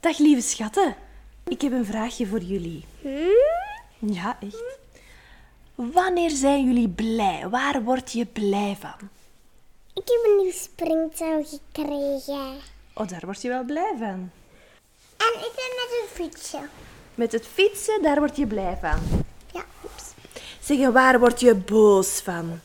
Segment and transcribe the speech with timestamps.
[0.00, 0.96] Dag lieve schatten.
[1.44, 2.84] Ik heb een vraagje voor jullie.
[3.98, 4.62] Ja, echt.
[5.74, 7.48] Wanneer zijn jullie blij?
[7.48, 9.08] Waar word je blij van?
[9.94, 12.56] Ik heb een nieuw springtouw gekregen.
[12.94, 14.30] Oh, daar word je wel blij van.
[15.16, 16.58] En ik ben met een fietsje.
[17.14, 19.24] Met het fietsen, daar word je blij van.
[19.52, 19.64] Ja.
[20.60, 22.60] Zeg, en waar word je boos van?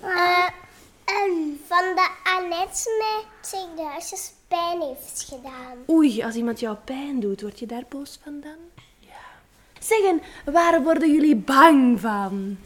[0.00, 0.48] Eh,
[1.04, 2.88] en van de Annette
[3.40, 5.76] twee duizend pijn heeft gedaan.
[5.90, 8.56] Oei, als iemand jou pijn doet, word je daar boos van dan?
[8.98, 9.08] Ja.
[9.80, 12.58] Zeg, en waar worden jullie bang van?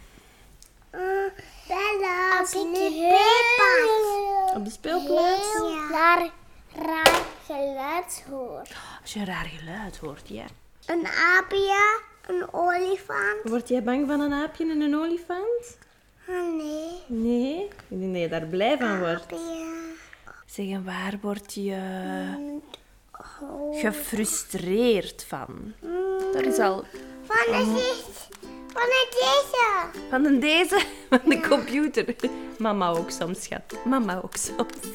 [1.68, 5.52] Bella, als ik de Op de speelplaats?
[5.52, 6.30] heel raar,
[6.74, 8.62] raar geluid hoor.
[9.02, 10.44] Als je een raar geluid hoort, ja.
[10.86, 13.40] Een aapje, een olifant.
[13.44, 15.78] Word jij bang van een aapje en een olifant?
[16.28, 19.22] Oh nee, Nee, ik denk dat je daar blij van wordt.
[19.22, 19.70] aapje.
[20.52, 21.80] Zeg, en waar word je
[23.72, 25.72] gefrustreerd van?
[26.32, 26.84] Dat is al
[27.26, 28.28] Van het is,
[28.72, 29.66] van deze.
[30.10, 32.14] van een deze, van de computer.
[32.58, 33.62] Mama ook soms, schat.
[33.84, 34.76] Mama ook soms.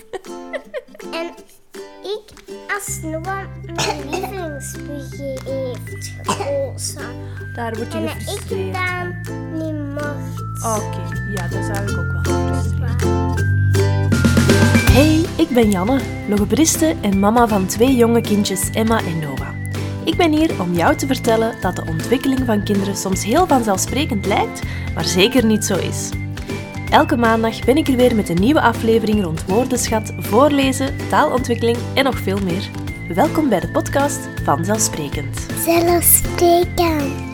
[1.11, 1.33] En
[2.03, 2.29] ik,
[2.75, 7.01] als Noah mijn lievelingspugje heeft gekozen.
[7.55, 8.73] Daar word je En ik gefrustreerd.
[8.73, 9.15] dan
[9.53, 10.65] niet mocht.
[10.77, 13.56] Oké, ja, dat zou ik ook wel gefrustreerd.
[14.89, 15.99] Hey, ik ben Janne,
[16.29, 19.49] logopediste en mama van twee jonge kindjes Emma en Noah.
[20.03, 24.25] Ik ben hier om jou te vertellen dat de ontwikkeling van kinderen soms heel vanzelfsprekend
[24.25, 24.61] lijkt,
[24.93, 26.09] maar zeker niet zo is.
[26.89, 32.03] Elke maandag ben ik er weer met een nieuwe aflevering rond woordenschat, voorlezen, taalontwikkeling en
[32.03, 32.69] nog veel meer.
[33.13, 35.45] Welkom bij de podcast Vanzelfsprekend.
[35.65, 37.26] Zelfsprekend.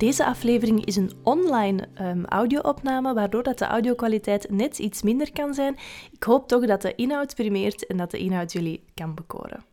[0.00, 5.54] Deze aflevering is een online ehm, audio-opname, waardoor dat de audio-kwaliteit net iets minder kan
[5.54, 5.76] zijn.
[6.12, 9.64] Ik hoop toch dat de inhoud primeert en dat de inhoud jullie kan bekoren.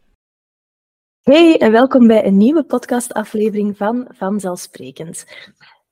[1.22, 5.26] Hey en welkom bij een nieuwe podcastaflevering van Vanzelfsprekend.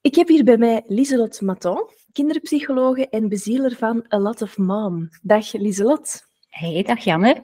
[0.01, 5.09] Ik heb hier bij mij Lieselot Maton, kinderpsychologe en bezieler van A Lot of Mom.
[5.21, 6.25] Dag Lieselot.
[6.49, 7.43] Hey, dag Janne.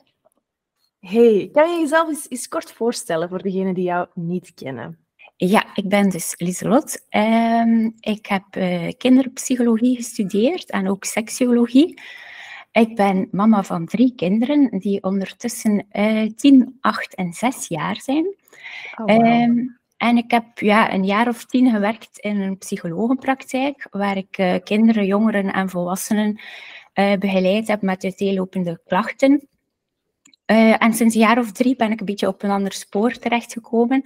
[0.99, 5.00] Hey, kan je jezelf eens, eens kort voorstellen voor degenen die jou niet kennen?
[5.47, 7.05] Ja, ik ben dus Lieselot.
[7.09, 12.01] Ehm, ik heb eh, kinderpsychologie gestudeerd en ook seksiologie.
[12.71, 18.35] Ik ben mama van drie kinderen die ondertussen eh 10, 8 en 6 jaar zijn.
[18.95, 24.17] Oh, Ehm, en ik heb ja, een jaar of tien gewerkt in een psychologenpraktijk, waar
[24.17, 26.39] ik eh, kinderen, jongeren en volwassenen
[27.19, 29.47] begeleid heb met uiteenlopende klachten.
[30.45, 34.03] En sinds een jaar of drie ben ik een beetje op een ander spoor terechtgekomen.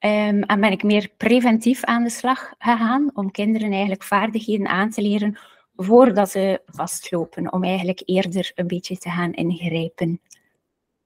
[0.00, 4.90] Ehm, en ben ik meer preventief aan de slag gegaan om kinderen eigenlijk vaardigheden aan
[4.90, 5.38] te leren
[5.76, 10.20] voordat ze vastlopen, om eigenlijk eerder een beetje te gaan ingrijpen.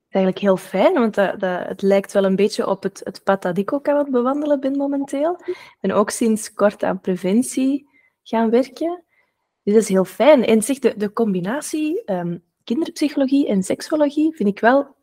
[0.08, 3.58] eigenlijk heel fijn, want dat, het lijkt wel een beetje op het, het pad dat
[3.58, 5.40] ik ook aan het bewandelen ben momenteel.
[5.44, 7.88] Ik ben ook sinds kort aan preventie
[8.22, 9.04] gaan werken.
[9.62, 10.44] Dus dat is heel fijn.
[10.44, 14.94] En zeg, de, de combinatie ehm, kinderpsychologie en seksologie vind ik wel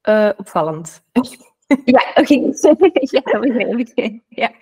[0.00, 1.02] eh, opvallend.
[1.84, 2.34] Ja, oké.
[3.14, 4.20] ja, dat begrijp ik.
[4.28, 4.52] Ja.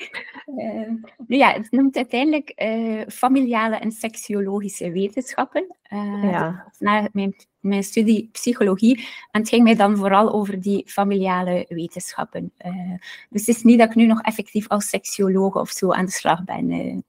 [0.57, 0.95] Ehm,
[1.27, 5.77] nu ja, het noemt uiteindelijk eh, familiale en seksiologische wetenschappen.
[5.83, 6.73] Eh, Ja.
[6.79, 8.97] Na mijn, mijn studie psychologie.
[9.31, 12.53] En het ging mij dan vooral over die familiale wetenschappen.
[12.57, 12.93] Eh,
[13.31, 16.11] dus het is niet dat ik nu nog effectief als seksioloog of zo aan de
[16.11, 17.05] slag ben.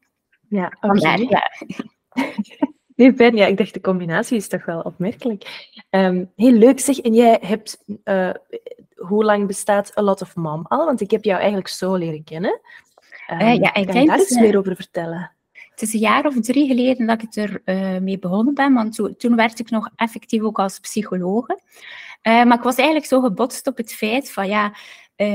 [0.49, 0.87] Ja, oké.
[0.87, 1.51] Vandaar, ja.
[2.95, 3.35] Nee, fijn.
[3.35, 5.69] Ja, ik dacht, de combinatie is toch wel opmerkelijk.
[5.89, 6.79] Ehm, heel leuk.
[6.79, 7.83] Zeg, en jij hebt...
[8.97, 10.85] hoe lang bestaat A Lot of Mom al?
[10.85, 12.59] Want ik heb jou eigenlijk zo leren kennen.
[13.27, 15.31] Eh, ja, ik kan je daar eh, meer over vertellen?
[15.69, 18.95] Het is een jaar of drie geleden dat ik er eh, mee begonnen ben, want
[18.95, 21.61] toen, toen werkte ik nog effectief ook als psychologe.
[22.21, 24.73] Eh, maar ik was eigenlijk zo gebotst op het feit van ja,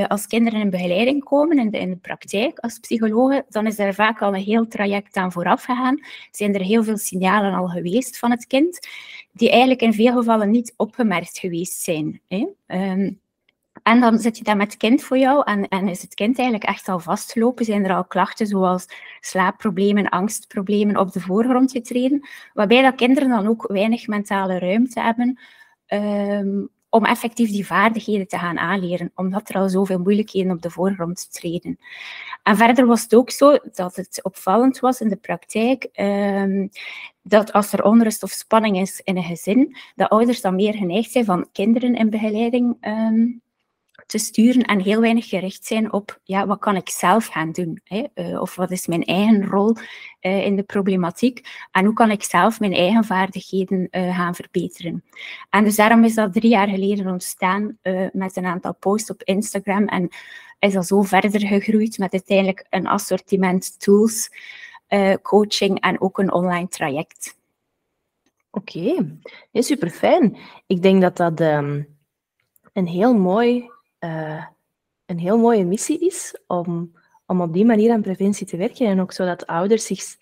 [0.09, 3.95] als kinderen in begeleiding komen in de, in de praktijk als psychologe, dan is er
[3.95, 6.01] vaak al een heel traject aan vooraf gegaan.
[6.31, 8.89] Zijn er heel veel signalen al geweest van het kind,
[9.33, 12.21] die eigenlijk in veel gevallen niet opgemerkt geweest zijn.
[12.29, 12.47] Hè?
[12.67, 13.11] Ehm,
[13.83, 16.39] en dan zit je daar met het kind voor jou en, en is het kind
[16.39, 17.65] eigenlijk echt al vastgelopen.
[17.65, 18.87] Zijn er al klachten zoals
[19.21, 25.39] slaapproblemen, angstproblemen op de voorgrond getreden, waarbij dat kinderen dan ook weinig mentale ruimte hebben
[25.87, 30.71] ehm, om effectief die vaardigheden te gaan aanleren, omdat er al zoveel moeilijkheden op de
[30.71, 31.79] voorgrond treden.
[32.43, 36.67] En verder was het ook zo dat het opvallend was in de praktijk ehm,
[37.23, 41.11] dat als er onrust of spanning is in een gezin, dat ouders dan meer geneigd
[41.11, 43.27] zijn van kinderen in begeleiding ehm,
[44.07, 47.81] te sturen en heel weinig gericht zijn op ja, wat kan ik zelf gaan doen?
[47.85, 48.05] Hè?
[48.15, 49.77] Uh, of wat is mijn eigen rol
[50.21, 51.49] uh, in de problematiek?
[51.71, 55.05] En hoe kan ik zelf mijn eigen vaardigheden uh, gaan verbeteren?
[55.51, 57.79] En dus daarom is dat drie jaar geleden ontstaan
[58.13, 60.09] met een aantal posts op Instagram en
[60.59, 64.31] is dat zo verder gegroeid met uiteindelijk een assortiment tools,
[65.23, 67.37] coaching en ook een online traject.
[68.51, 69.63] Oké, okay.
[69.63, 70.37] super fijn.
[70.67, 71.87] Ik denk dat dat um,
[72.73, 73.71] een heel mooi
[74.05, 74.45] uh,
[75.07, 76.93] een heel mooie missie is om,
[77.27, 78.87] om op die manier aan preventie te werken.
[78.87, 80.17] En ook zodat ouders zich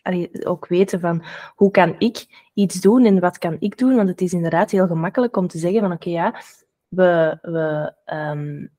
[0.44, 1.22] ook weten van
[1.54, 3.96] hoe kan ik iets doen en wat kan ik doen.
[3.96, 6.42] Want het is inderdaad heel gemakkelijk om te zeggen van oké ja,
[6.88, 8.70] we, we, um,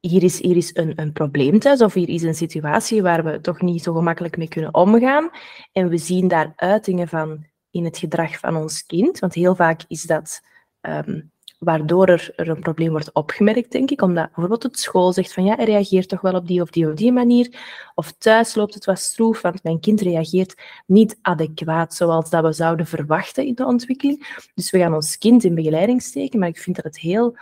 [0.00, 3.40] hier is, hier is een, een probleem thuis of hier is een situatie waar we
[3.40, 5.30] toch niet zo gemakkelijk mee kunnen omgaan.
[5.72, 9.18] En we zien daar uitingen van in het gedrag van ons kind.
[9.18, 10.42] Want heel vaak is dat
[10.80, 11.30] um,
[11.60, 14.02] waardoor er, een probleem wordt opgemerkt, denk ik.
[14.02, 16.88] Omdat bijvoorbeeld het school zegt van ja, hij reageert toch wel op die of die
[16.88, 17.58] of die manier.
[17.94, 20.54] Of thuis loopt het wat stroef, want mijn kind reageert
[20.86, 24.38] niet adequaat zoals dat we zouden verwachten in de ontwikkeling.
[24.54, 27.36] Dus we gaan ons kind in begeleiding steken, maar ik vind dat het heel,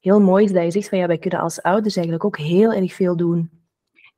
[0.00, 2.72] heel mooi is dat je zegt van ja, wij kunnen als ouders eigenlijk ook heel
[2.72, 3.59] erg veel doen.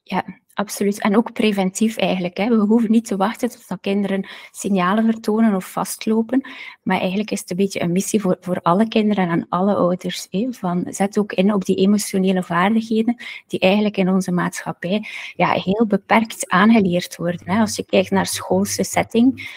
[0.03, 1.01] Ja, Absoluut.
[1.01, 2.37] En ook preventief eigenlijk.
[2.37, 2.49] Hè.
[2.49, 6.41] We hoeven niet te wachten tot kinderen signalen vertonen of vastlopen.
[6.83, 10.29] Maar eigenlijk is het een beetje een missie voor, voor alle kinderen en alle ouders.
[10.51, 13.17] Van, zet ook in op die emotionele vaardigheden
[13.47, 15.07] die eigenlijk in onze maatschappij
[15.37, 17.51] ja, heel beperkt aangeleerd worden.
[17.51, 17.61] Hè.
[17.61, 19.51] Als je kijkt naar schoolse setting,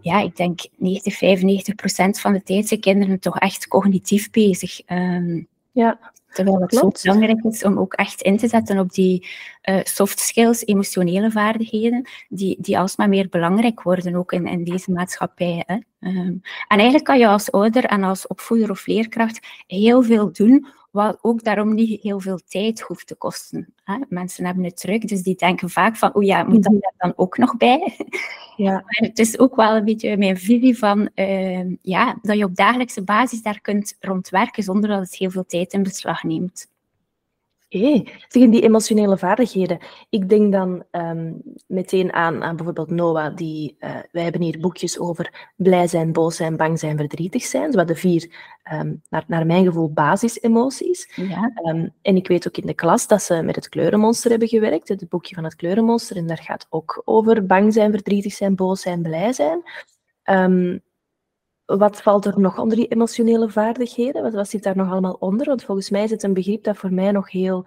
[0.00, 4.80] ja, ik denk 90, 95 procent van de tijd zijn kinderen toch echt cognitief bezig.
[4.90, 6.12] Um, ja.
[6.32, 7.00] Terwijl het Klopt.
[7.00, 9.28] zo belangrijk is om ook echt in te zetten op die
[9.64, 14.92] uh, soft skills, emotionele vaardigheden, die, die alsmaar meer belangrijk worden, ook in, in deze
[14.92, 15.64] maatschappij.
[15.66, 15.74] Hè.
[16.08, 20.66] Um, en eigenlijk kan je als ouder en als opvoeder of leerkracht heel veel doen
[20.90, 23.74] wat ook daarom niet heel veel tijd hoeft te kosten.
[23.84, 23.96] Hè?
[24.08, 26.82] Mensen hebben het druk, dus die denken vaak van, oh ja, moet dat mhm.
[26.96, 27.96] dan ook nog bij?
[28.56, 28.72] Ja.
[28.88, 32.56] Maar het is ook wel een beetje mijn visie van, uh, ja, dat je op
[32.56, 36.66] dagelijkse basis daar kunt rondwerken zonder dat het heel veel tijd in beslag neemt.
[37.70, 38.50] Oké, okay.
[38.50, 39.78] die emotionele vaardigheden.
[40.10, 43.36] Ik denk dan um, meteen aan, aan bijvoorbeeld Noah.
[43.36, 47.72] Die, uh, wij hebben hier boekjes over blij zijn, boos zijn, bang zijn, verdrietig zijn.
[47.72, 48.30] Wat de vier,
[48.72, 51.12] um, naar, naar mijn gevoel, basisemoties.
[51.14, 51.52] Ja.
[51.64, 54.88] Um, en ik weet ook in de klas dat ze met het kleurenmonster hebben gewerkt.
[54.88, 56.16] Het boekje van het kleurenmonster.
[56.16, 59.62] En daar gaat ook over bang zijn, verdrietig zijn, boos zijn, blij zijn.
[61.76, 64.22] Wat valt er nog onder die emotionele vaardigheden?
[64.22, 65.46] Wat, wat zit daar nog allemaal onder?
[65.46, 67.66] Want volgens mij is het een begrip dat voor mij nog heel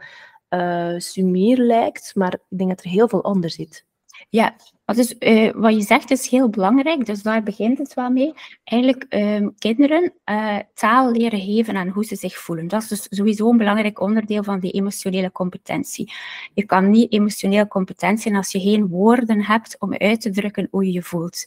[0.50, 3.86] uh, sumier lijkt, maar ik denk dat er heel veel onder zit.
[4.30, 4.56] Ja,
[4.86, 8.34] dus, uh, wat je zegt is heel belangrijk, dus daar begint het wel mee.
[8.64, 12.68] Eigenlijk uh, kinderen uh, taal leren geven aan hoe ze zich voelen.
[12.68, 16.14] Dat is dus sowieso een belangrijk onderdeel van die emotionele competentie.
[16.54, 20.68] Je kan niet emotioneel competent zijn als je geen woorden hebt om uit te drukken
[20.72, 21.46] hoe je je voelt.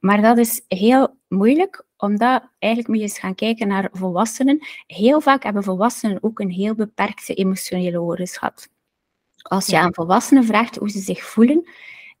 [0.00, 4.58] Maar dat is heel moeilijk, omdat eigenlijk moet je eens gaan kijken naar volwassenen.
[4.86, 8.68] Heel vaak hebben volwassenen ook een heel beperkte emotionele woordenschat.
[9.42, 11.68] Als je aan volwassenen vraagt hoe ze zich voelen,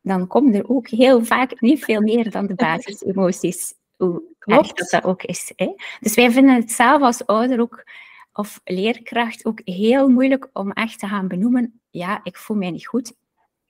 [0.02, 3.74] dan komt er ook heel vaak niet veel meer dan de basisemoties.
[3.96, 5.52] Hoe erg dat, dat ook is.
[5.56, 5.74] Hè?
[6.00, 7.84] Dus wij vinden het zelf als ouder ook,
[8.32, 12.86] of leerkracht ook heel moeilijk om echt te gaan benoemen, ja, ik voel mij niet
[12.86, 13.12] goed,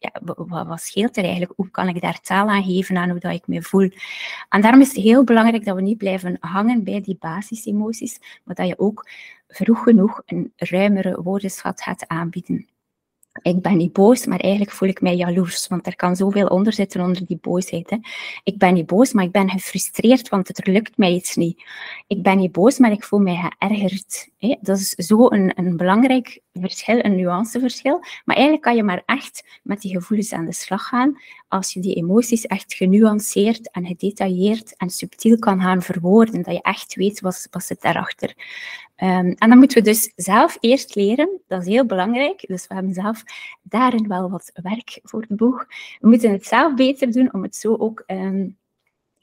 [0.00, 1.52] ja, wat, scheelt er eigenlijk?
[1.56, 3.90] Hoe kan ik daar taal aan geven aan hoe dat ik me voel?
[4.48, 8.54] En daarom is het heel belangrijk dat we niet blijven hangen bij die basisemoties, maar
[8.54, 9.08] dat je ook
[9.48, 12.66] vroeg genoeg een ruimere woordenschat gaat aanbieden
[13.42, 16.72] ik ben niet boos, maar eigenlijk voel ik mij jaloers, want er kan zoveel onder
[16.72, 17.90] zitten onder die boosheid.
[17.90, 17.96] Hè.
[18.44, 21.62] Ik ben niet boos, maar ik ben gefrustreerd, want het lukt mij iets niet.
[22.06, 24.28] Ik ben niet boos, maar ik voel mij geërgerd.
[24.38, 24.56] Hè.
[24.60, 27.98] Dat is zo een, een belangrijk verschil, een nuanceverschil.
[28.24, 31.18] Maar eigenlijk kan je maar echt met die gevoelens aan de slag gaan
[31.50, 36.62] als je die emoties echt genuanceerd en gedetailleerd en subtiel kan gaan verwoorden, dat je
[36.62, 38.34] echt weet wat, wat zit daarachter.
[39.02, 42.44] Um, en dan moeten we dus zelf eerst leren, dat is heel belangrijk.
[42.46, 43.22] Dus we hebben zelf
[43.62, 45.66] daarin wel wat werk voor de boeg.
[45.98, 48.56] We moeten het zelf beter doen om het zo ook um,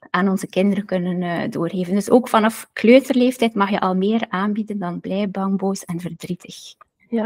[0.09, 1.93] aan onze kinderen kunnen uh, doorgeven.
[1.93, 6.75] Dus ook vanaf kleuterleeftijd mag je al meer aanbieden dan blij, bang, boos en verdrietig.
[7.09, 7.25] Ja,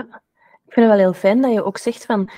[0.65, 2.29] ik vind het wel heel fijn dat je ook zegt van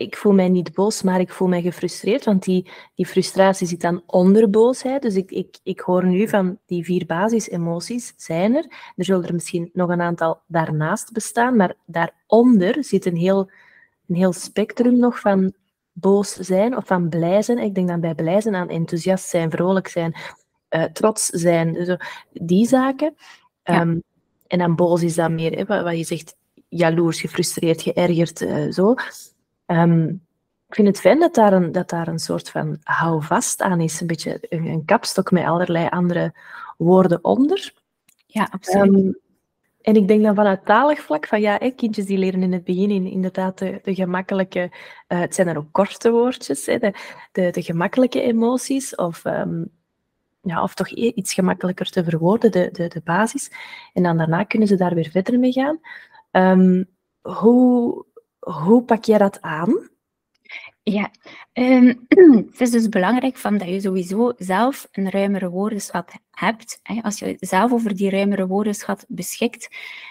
[0.00, 3.80] ik voel mij niet boos, maar ik voel mij gefrustreerd, want die, die frustratie zit
[3.80, 5.02] dan onder boosheid.
[5.02, 8.92] Dus ik, ik, ik hoor nu van die vier basisemoties zijn er.
[8.96, 13.50] Er zullen er misschien nog een aantal daarnaast bestaan, maar daaronder zit een heel,
[14.08, 15.52] een heel spectrum nog van
[15.92, 17.58] boos zijn of van blij zijn.
[17.58, 20.14] Ik denk dan bij blij zijn aan enthousiast zijn, vrolijk zijn,
[20.70, 21.72] uh, trots zijn.
[21.72, 21.96] Dus
[22.32, 23.14] die zaken.
[23.62, 23.80] Ja.
[23.80, 24.02] Um,
[24.46, 26.36] en dan boos is dan meer, hè, wat, je zegt,
[26.68, 28.94] jaloers, gefrustreerd, geërgerd, uh, zo.
[29.70, 30.28] Um,
[30.68, 34.00] ik vind het fijn dat daar een, dat daar een soort van houvast aan is.
[34.00, 36.34] Een beetje een, een kapstok met allerlei andere
[36.76, 37.72] woorden onder.
[38.26, 38.94] Ja, absoluut.
[38.94, 39.18] Um,
[39.80, 42.64] en ik denk dan vanuit talig vlak van ja, hè, kindjes die leren in het
[42.64, 44.70] begin in, inderdaad de, de gemakkelijke,
[45.08, 46.94] uh, het zijn er ook korte woordjes, hè, de,
[47.32, 49.70] de, de gemakkelijke emoties of, um,
[50.40, 53.52] ja, of toch iets gemakkelijker te verwoorden, de, de, de basis.
[53.92, 55.80] En dan daarna kunnen ze daar weer verder mee gaan.
[56.30, 56.86] Um,
[57.20, 58.04] hoe,
[58.40, 59.88] hoe pak jij dat aan?
[60.82, 61.10] Ja,
[61.52, 62.06] um,
[62.50, 66.80] het is dus belangrijk van dat je sowieso zelf een ruimere woordenschat hebt.
[67.02, 69.68] Als je zelf over die ruimere woordenschat beschikt,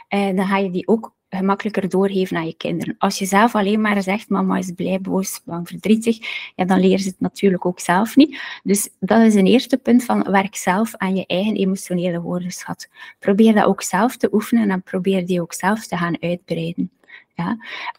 [0.08, 2.96] eh, dan ga je die ook gemakkelijker doorgeven aan je kinderen.
[2.98, 6.18] Als je zelf alleen maar zegt, mama is blij, boos, bang, verdrietig,
[6.56, 8.42] ja, dan leren ze het natuurlijk ook zelf niet.
[8.64, 12.90] Dus dat is een eerste punt van werk zelf aan je eigen emotionele woordenschat.
[13.20, 16.92] Probeer dat ook zelf te oefenen en probeer die ook zelf te gaan uitbreiden.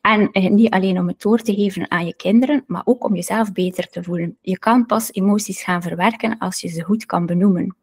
[0.00, 3.14] En eh, niet alleen om het door te geven aan je kinderen, maar ook om
[3.14, 4.36] jezelf beter te voelen.
[4.40, 7.76] Je kan pas emoties gaan verwerken als je ze goed kan benoemen.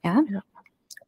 [0.00, 0.44] Ja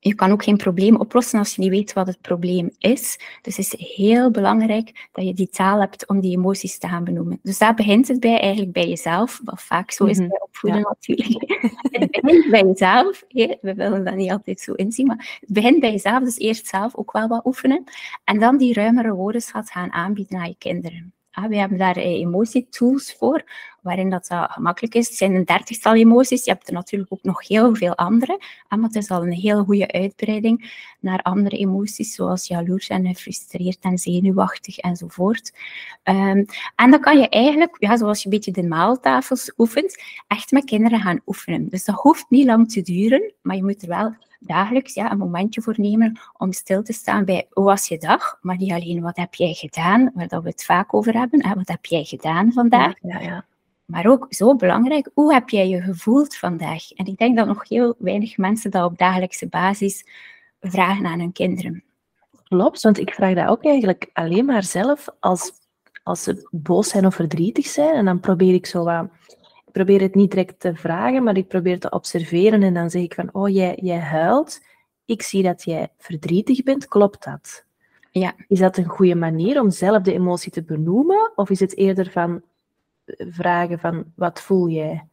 [0.04, 3.18] je kan ook geen probleem oplossen als je niet weet wat het probleem is.
[3.42, 7.04] Dus het is heel belangrijk dat je die taal hebt om die emoties te gaan
[7.04, 7.38] benoemen.
[7.42, 9.40] Dus daar begint het bij, eigenlijk bij jezelf.
[9.44, 10.28] Wat vaak zo is mhm.
[10.28, 11.60] bij opvoeden natuurlijk.
[11.80, 13.24] het begint bij jezelf.
[13.60, 16.24] We willen dat niet altijd zo inzien, maar het begint bij jezelf.
[16.24, 17.84] Dus eerst zelf ook wel wat oefenen.
[18.24, 21.12] En dan die ruimere woordenschat gaan aanbieden aan je kinderen.
[21.30, 23.44] Ah, we hebben daar eh, emotietools voor,
[23.82, 25.08] waarin dat uh, gemakkelijk is.
[25.08, 26.44] Het zijn een dertigtal emoties.
[26.44, 28.40] Je hebt er natuurlijk ook nog heel veel andere.
[28.68, 33.06] Ah, maar het is al een hele goede uitbreiding naar andere emoties, zoals jaloers en
[33.06, 35.52] gefrustreerd en zenuwachtig enzovoort.
[36.04, 36.46] Um,
[36.76, 40.64] en dan kan je eigenlijk, ja, zoals je een beetje de maaltafels oefent, echt met
[40.64, 41.68] kinderen gaan oefenen.
[41.68, 45.18] Dus dat hoeft niet lang te duren, maar je moet er wel dagelijks ja, een
[45.18, 49.00] momentje voor nemen om stil te staan bij hoe was je dag, maar niet alleen
[49.00, 52.04] wat heb jij gedaan, waar dat we het vaak over hebben, hè, wat heb jij
[52.04, 52.92] gedaan vandaag.
[53.00, 53.44] Ja, ja.
[53.92, 56.92] Maar ook zo belangrijk, hoe heb jij je gevoeld vandaag?
[56.92, 60.06] En ik denk dat nog heel weinig mensen dat op dagelijkse basis
[60.60, 61.84] vragen aan hun kinderen.
[62.44, 65.52] Klopt, want ik vraag dat ook eigenlijk alleen maar zelf als,
[66.02, 67.94] als ze boos zijn of verdrietig zijn.
[67.94, 69.04] En dan probeer ik zo wat
[69.66, 73.02] ik probeer het niet direct te vragen, maar ik probeer te observeren en dan zeg
[73.02, 74.60] ik van, oh, jij, jij huilt.
[75.04, 76.88] Ik zie dat jij verdrietig bent.
[76.88, 77.64] Klopt dat?
[78.10, 78.34] Ja.
[78.48, 81.32] Is dat een goede manier om zelf de emotie te benoemen?
[81.34, 82.42] Of is het eerder van
[83.16, 85.04] vragen van, wat voel jij?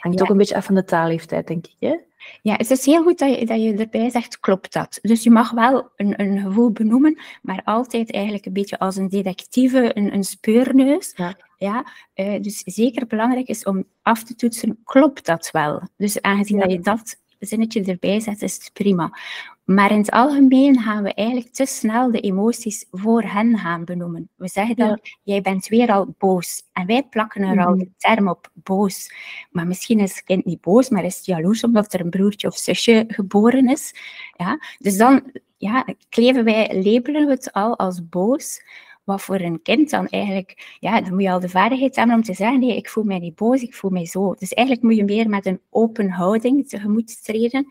[0.00, 1.76] Hangt ook een beetje af van de taalleeftijd, denk ik.
[1.78, 1.96] Hè?
[2.42, 4.98] Ja, het is heel goed dat je, dat je erbij zegt, klopt dat?
[5.02, 9.08] Dus je mag wel een, een gevoel benoemen, maar altijd eigenlijk een beetje als een
[9.08, 11.12] detectieve, een, een speurneus.
[11.16, 11.36] Ja.
[11.58, 15.88] Ja, uh, dus zeker belangrijk is om af te toetsen, klopt dat wel?
[15.96, 19.18] Dus aangezien dat je dat zinnetje erbij zet, is het prima.
[19.66, 24.28] Maar in het algemeen gaan we eigenlijk te snel de emoties voor hen gaan benoemen.
[24.34, 26.62] We zeggen dan, jij bent weer al boos.
[26.72, 27.78] En wij plakken er al mhm.
[27.78, 29.12] de term op boos.
[29.50, 32.48] Maar misschien is het kind niet boos, maar is het jaloers omdat er een broertje
[32.48, 33.94] of zusje geboren is.
[34.36, 34.58] Ja?
[34.78, 35.22] Dus dan
[35.56, 38.62] ja, kleven wij, labelen we het al als boos
[39.04, 42.22] wat voor een kind dan eigenlijk, ja, dan moet je al de vaardigheid hebben om
[42.22, 44.34] te zeggen, nee, ik voel mij niet boos, ik voel mij zo.
[44.34, 47.66] Dus eigenlijk moet je meer met een open houding tegemoet treden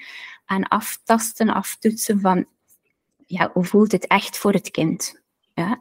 [0.45, 2.45] en aftasten, aftoetsen van,
[3.25, 5.21] ja, hoe voelt het echt voor het kind?
[5.53, 5.79] Ja?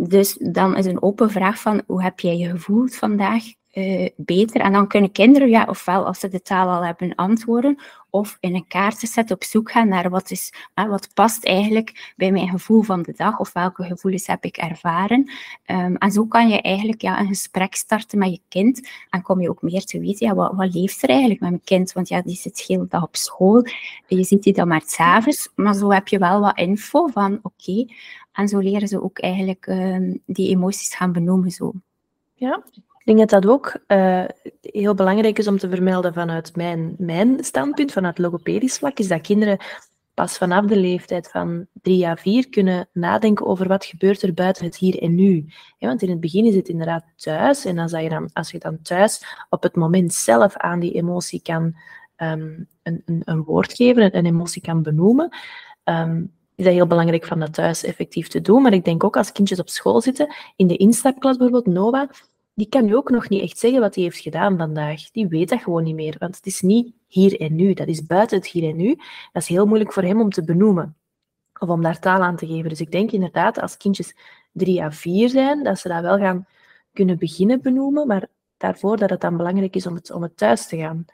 [0.00, 3.44] Dus dan is een open vraag van, hoe heb jij je gevoeld vandaag?
[3.74, 4.60] Uh, beter.
[4.60, 7.78] En dan kunnen kinderen, ja, ofwel als ze de taal al hebben, antwoorden,
[8.10, 12.48] of in een kaartenset op zoek gaan naar wat, is, wat past eigenlijk bij mijn
[12.48, 15.30] gevoel van de dag of welke gevoelens heb ik ervaren.
[15.66, 19.40] Um, en zo kan je eigenlijk ja, een gesprek starten met je kind en kom
[19.40, 21.92] je ook meer te weten, ja, wat, wat leeft er eigenlijk met mijn kind?
[21.92, 23.66] Want ja, die zit heel dag op school,
[24.06, 27.86] je ziet die dan maar s'avonds, maar zo heb je wel wat info van oké,
[28.38, 31.72] en zo leren ze ook eigenlijk um, die emoties gaan benoemen zo.
[32.34, 34.24] Ja, ik denk dat dat ook uh,
[34.60, 39.20] heel belangrijk is om te vermelden vanuit mijn, mijn standpunt, vanuit logopedisch vlak, is dat
[39.20, 39.58] kinderen
[40.14, 44.64] pas vanaf de leeftijd van drie à vier kunnen nadenken over wat gebeurt er buiten
[44.64, 45.46] het hier en nu.
[45.78, 47.64] Want in het begin is het inderdaad thuis.
[47.64, 51.42] En als je dan, als je dan thuis op het moment zelf aan die emotie
[51.42, 51.62] kan
[52.16, 55.36] um, een, een, een, woord geven, een emotie kan benoemen,
[55.84, 58.62] um, is dat heel belangrijk van dat thuis effectief te doen.
[58.62, 62.10] Maar ik denk ook als kindjes op school zitten, in de instapklas bijvoorbeeld, Nova,
[62.54, 65.10] die kan nu ook nog niet echt zeggen wat hij heeft gedaan vandaag.
[65.10, 67.72] Die weet dat gewoon niet meer, want het is niet hier en nu.
[67.74, 68.94] Dat is buiten het hier en nu.
[69.32, 70.96] Dat is heel moeilijk voor hem om te benoemen
[71.58, 72.68] of om daar taal aan te geven.
[72.68, 74.16] Dus ik denk inderdaad, als kindjes
[74.52, 76.46] drie à vier zijn, dat ze dat wel gaan
[76.92, 80.66] kunnen beginnen benoemen, maar daarvoor dat het dan belangrijk is om het, om het thuis
[80.66, 81.06] te gaan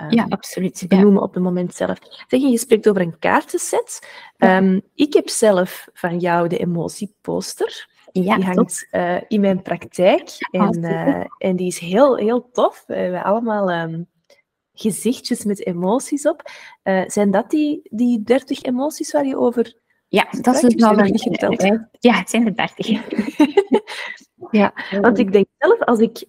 [0.00, 0.84] um, ja, absoluut.
[0.88, 1.98] benoemen op het moment zelf.
[2.26, 4.08] Zeg je, je spreekt over een kaartenset.
[4.38, 7.96] Um, ik heb zelf van jou de emotieposter.
[8.12, 10.30] Ja, die hangt uh, in mijn praktijk.
[10.50, 12.84] En, uh, en die is heel, heel tof.
[12.86, 14.06] We hebben allemaal um,
[14.72, 16.50] gezichtjes met emoties op.
[16.84, 19.76] Uh, zijn dat die, die 30 emoties waar je over
[20.08, 21.62] ja, dat is dus wel geteld.
[21.98, 22.86] Ja, het zijn er 30.
[24.50, 26.24] ja, want ik denk zelf, als ik,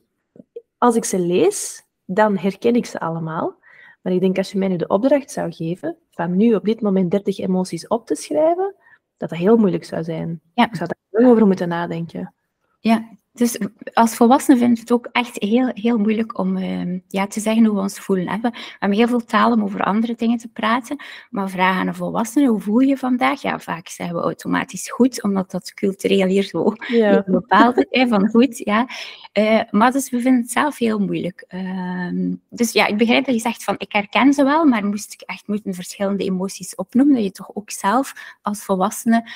[0.77, 3.58] als ik ze lees, dan herken ik ze allemaal.
[4.01, 6.81] Maar ik denk als je mij nu de opdracht zou geven, van nu op dit
[6.81, 8.75] moment 30 emoties op te schrijven,
[9.17, 10.41] dat dat heel moeilijk zou zijn.
[10.53, 10.65] Ja.
[10.65, 12.33] Ik zou daar over moeten nadenken.
[12.79, 13.59] Ja, dus
[13.93, 17.65] als volwassenen vind ik het ook echt heel, heel moeilijk om uh, ja, te zeggen
[17.65, 18.41] hoe we ons voelen.
[18.41, 21.95] We hebben heel veel taal om over andere dingen te praten, maar vragen aan een
[21.95, 23.41] volwassene, hoe voel je vandaag?
[23.41, 27.23] Ja, vaak zeggen we automatisch goed, omdat dat cultureel hier zo ja.
[27.25, 28.57] bepaald is, van goed.
[28.57, 28.87] Ja.
[29.33, 31.45] Uh, maar dus we vinden het zelf heel moeilijk.
[31.49, 35.13] Uh, dus ja, ik begrijp dat je zegt van, ik herken ze wel, maar moest
[35.13, 39.29] ik echt moeten verschillende emoties opnoemen, dat je toch ook zelf als volwassene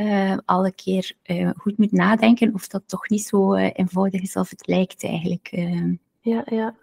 [0.00, 4.22] uh, al een keer uh, goed moet nadenken of dat toch niet zo uh, eenvoudig
[4.22, 5.48] is als het lijkt eigenlijk.
[6.20, 6.74] Ja, ja.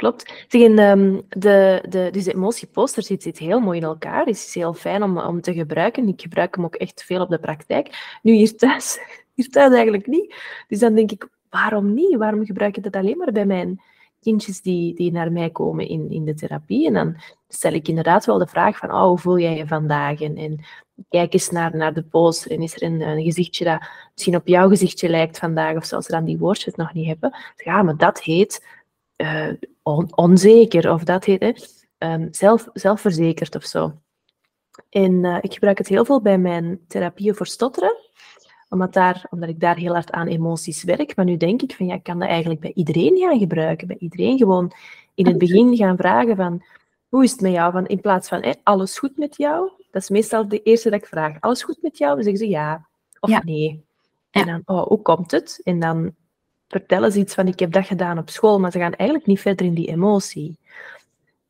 [0.00, 0.46] Klopt.
[0.48, 4.26] Tegen, um, de, de, dus de emotieposter zit, zit heel mooi in elkaar.
[4.26, 6.08] Het is heel fijn om, om te gebruiken.
[6.08, 8.18] Ik gebruik hem ook echt veel op de praktijk.
[8.22, 8.98] Nu hier thuis,
[9.34, 10.34] hier thuis eigenlijk niet.
[10.68, 12.16] Dus dan denk ik, waarom niet?
[12.16, 13.80] Waarom gebruik ik dat alleen maar bij mijn
[14.20, 16.86] kindjes die, die naar mij komen in, in de therapie?
[16.86, 17.16] En dan
[17.48, 20.20] stel ik inderdaad wel de vraag van, oh, hoe voel jij je vandaag?
[20.20, 20.64] En, en
[21.08, 24.68] kijk eens naar, naar de poster en is er een, gezichtje dat misschien op jouw
[24.68, 27.34] gezichtje lijkt vandaag, of zoals dan die woordjes nog niet hebben.
[27.56, 28.66] Ja, maar dat heet
[29.16, 29.52] uh,
[30.14, 33.92] onzeker, of dat heet um, zelf, zelfverzekerd of zo.
[34.90, 37.96] En uh, ik gebruik het heel veel bij mijn therapieën voor stotteren,
[38.70, 41.16] omdat, daar, omdat ik daar heel hard aan emoties werk.
[41.16, 43.86] Maar nu denk ik van, ja, ik kan dat eigenlijk bij iedereen gaan gebruiken.
[43.86, 44.72] Bij iedereen gewoon
[45.14, 46.62] in het begin gaan vragen van,
[47.08, 47.72] hoe is het met jou?
[47.72, 49.70] Van, in plaats van, alles goed met jou?
[49.90, 51.40] Dat is meestal de eerste dat ik vraag.
[51.40, 52.14] Alles goed met jou?
[52.14, 52.88] Dan zeggen ze ja
[53.20, 53.84] of nee.
[54.30, 55.60] En dan, oh, hoe komt het?
[55.64, 56.14] En dan
[56.68, 59.40] vertellen ze iets van, ik heb dat gedaan op school, maar ze gaan eigenlijk niet
[59.40, 60.58] verder in die emotie.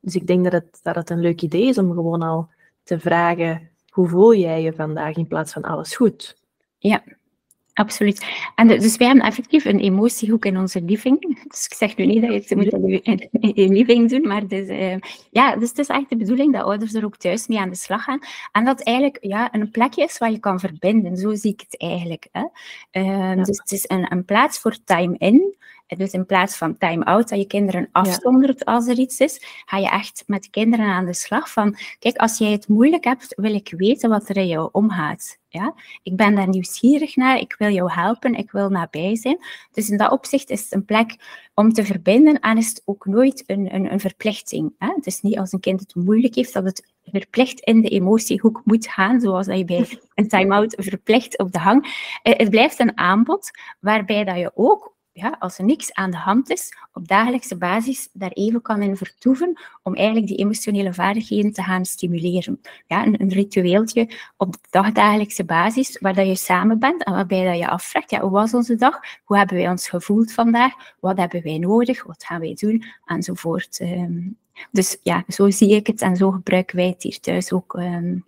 [0.00, 2.48] Dus ik denk dat het, dat het een leuk idee is om gewoon al
[2.82, 6.39] te vragen, hoe voel jij je vandaag in plaats van alles goed?
[6.80, 7.02] Ja,
[7.80, 8.24] Absoluut.
[8.54, 11.44] En dus wij hebben effectief een emotiehoek in onze living.
[11.48, 14.68] Dus ik zeg nu niet dat je het moet in, je living doen, maar dus,
[14.68, 14.96] uh,
[15.30, 17.76] ja, dus het is echt de bedoeling dat ouders er ook thuis mee aan de
[17.76, 18.18] slag gaan.
[18.52, 21.16] En dat eigenlijk ja, een plekje is waar je kan verbinden.
[21.16, 22.28] Zo zie ik het eigenlijk.
[22.32, 22.44] Hè.
[22.92, 25.54] Uh, Dus het is een, een plaats voor time-in.
[25.96, 29.88] Dus in plaats van time-out, dat je kinderen afzondert als er iets is, ga je
[29.88, 33.74] echt met kinderen aan de slag van, kijk, als jij het moeilijk hebt, wil ik
[33.76, 35.38] weten wat er in jou omgaat.
[35.48, 35.74] Ja?
[36.02, 39.38] Ik ben daar nieuwsgierig naar, ik wil jou helpen, ik wil nabij zijn.
[39.72, 41.16] Dus in dat opzicht is het een plek
[41.54, 44.74] om te verbinden en is het ook nooit een, een, een verplichting.
[44.78, 44.88] Hè?
[44.94, 48.60] Het is niet als een kind het moeilijk heeft dat het verplicht in de emotiehoek
[48.64, 51.84] moet gaan, zoals dat je bij een time-out verplicht op de hang.
[52.22, 53.50] Eh, het blijft een aanbod
[53.80, 58.08] waarbij dat je ook ja, als er niks aan de hand is, op dagelijkse basis
[58.12, 62.60] daar even kan in vertoeven om eigenlijk die emotionele vaardigheden te gaan stimuleren.
[62.86, 67.68] Ja, een, ritueeltje op dagdagelijkse basis, waar dat je samen bent en waarbij dat je
[67.68, 68.98] afvraagt, ja, hoe was onze dag?
[69.24, 70.72] Hoe hebben wij ons gevoeld vandaag?
[71.00, 72.04] Wat hebben wij nodig?
[72.04, 72.84] Wat gaan wij doen?
[73.04, 73.78] Enzovoort.
[73.78, 74.28] Ehm,
[74.70, 77.74] dus ja, zo zie ik het en zo gebruiken wij het hier thuis ook.
[77.74, 78.18] Ehm.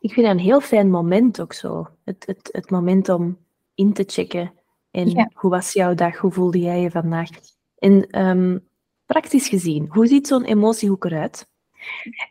[0.00, 1.88] Ik vind het een heel fijn moment ook zo.
[2.04, 3.38] Het, het, het moment om
[3.74, 4.52] in te checken
[4.92, 6.16] en hoe was jouw dag?
[6.16, 7.28] Hoe voelde jij je vandaag?
[7.78, 8.68] En um,
[9.06, 11.48] praktisch gezien, hoe ziet zo'n emotiehoek eruit?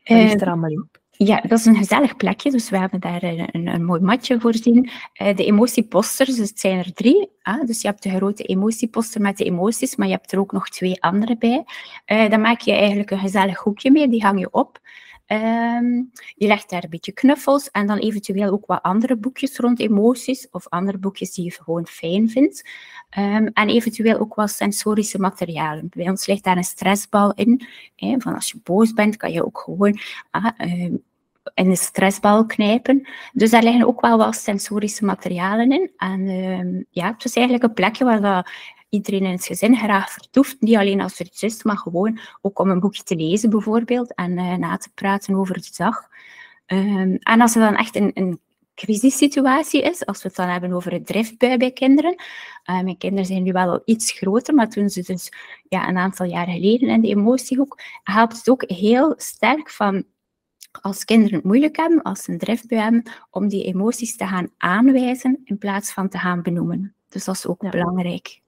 [0.04, 0.89] Wat ligt er ehm, allemaal in?
[1.12, 4.89] Ja, dat is een gezellig plekje, dus we hebben daar een, een, mooi matje voorzien.
[5.21, 7.30] Uh, de emotieposters, dus het zijn er drie.
[7.65, 10.69] Dus je hebt de grote emotieposter met de emoties, maar je hebt er ook nog
[10.69, 11.63] twee andere bij.
[12.06, 14.80] Uh, dan maak je eigenlijk een gezellig hoekje mee, die hang je op.
[15.32, 19.80] Um, je legt daar een beetje knuffels en dan eventueel ook wat andere boekjes rond
[19.80, 22.70] emoties of andere boekjes die je gewoon fijn vindt.
[23.17, 25.89] Um, en eventueel ook wat sensorische materialen.
[25.89, 27.67] Bij ons ligt daar een stressbal in.
[27.96, 30.00] Hè, van als je boos bent, kan je ook gewoon
[30.32, 31.04] ah, um,
[31.54, 33.08] in de stressbal knijpen.
[33.34, 35.91] Dus daar liggen ook wel wat sensorische materialen in.
[35.98, 38.50] En ja, het is eigenlijk een plekje waar dat
[38.91, 40.62] iedereen in het gezin graag vertoeft.
[40.62, 44.13] Niet alleen als er iets is, maar gewoon ook om een boekje te lezen bijvoorbeeld
[44.15, 46.10] en uh, na te praten over de dag.
[46.67, 48.39] Um, en als er dan echt een, een
[48.75, 52.15] crisissituatie is, als we het dan hebben over het driftbui bij kinderen.
[52.69, 55.32] Uh, mijn kinderen zijn nu wel al iets groter, maar toen ze dus
[55.69, 60.04] ja, een aantal jaren geleden in de emotiehoek, helpt het ook heel sterk van
[60.82, 64.49] als kinderen het moeilijk hebben, als ze een driftbui hebben, om die emoties te gaan
[64.58, 66.95] aanwijzen in plaats van te gaan benoemen.
[67.10, 68.41] Dus dat is ook belangrijk.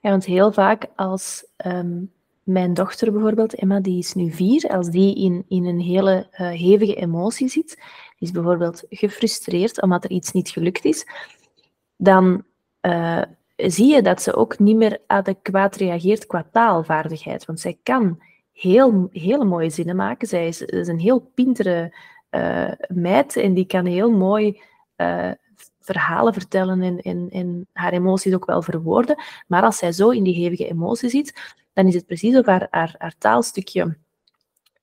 [0.00, 4.88] Ja, want heel vaak als um, mijn dochter bijvoorbeeld, Emma, die is nu vier, als
[4.88, 7.76] die in, in een hele uh, hevige emotie zit,
[8.18, 11.06] die is bijvoorbeeld gefrustreerd omdat er iets niet gelukt is,
[11.96, 12.44] dan
[12.80, 13.22] uh,
[13.56, 17.44] zie je dat ze ook niet meer adequaat reageert qua taalvaardigheid.
[17.44, 20.28] Want zij kan heel, hele mooie zinnen maken.
[20.28, 21.94] Zij is, een heel pintere
[22.30, 24.60] uh, meid en die kan heel mooi
[25.90, 27.00] verhalen vertellen
[27.30, 29.22] en, haar emoties ook wel verwoorden.
[29.46, 32.94] Maar als zij zo in die hevige emotie zit, dan is het precies haar, haar,
[32.98, 33.96] haar taalstukje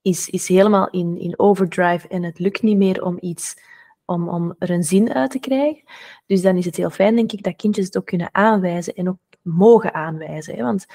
[0.02, 3.56] is, is helemaal in, in overdrive en het lukt niet meer om iets
[4.04, 5.82] om, om er een zin uit te krijgen.
[6.26, 9.08] Dus dan is het heel fijn, denk ik, dat kindjes het ook kunnen aanwijzen en
[9.08, 10.54] ook mogen aanwijzen.
[10.54, 10.62] Hè?
[10.62, 10.86] Want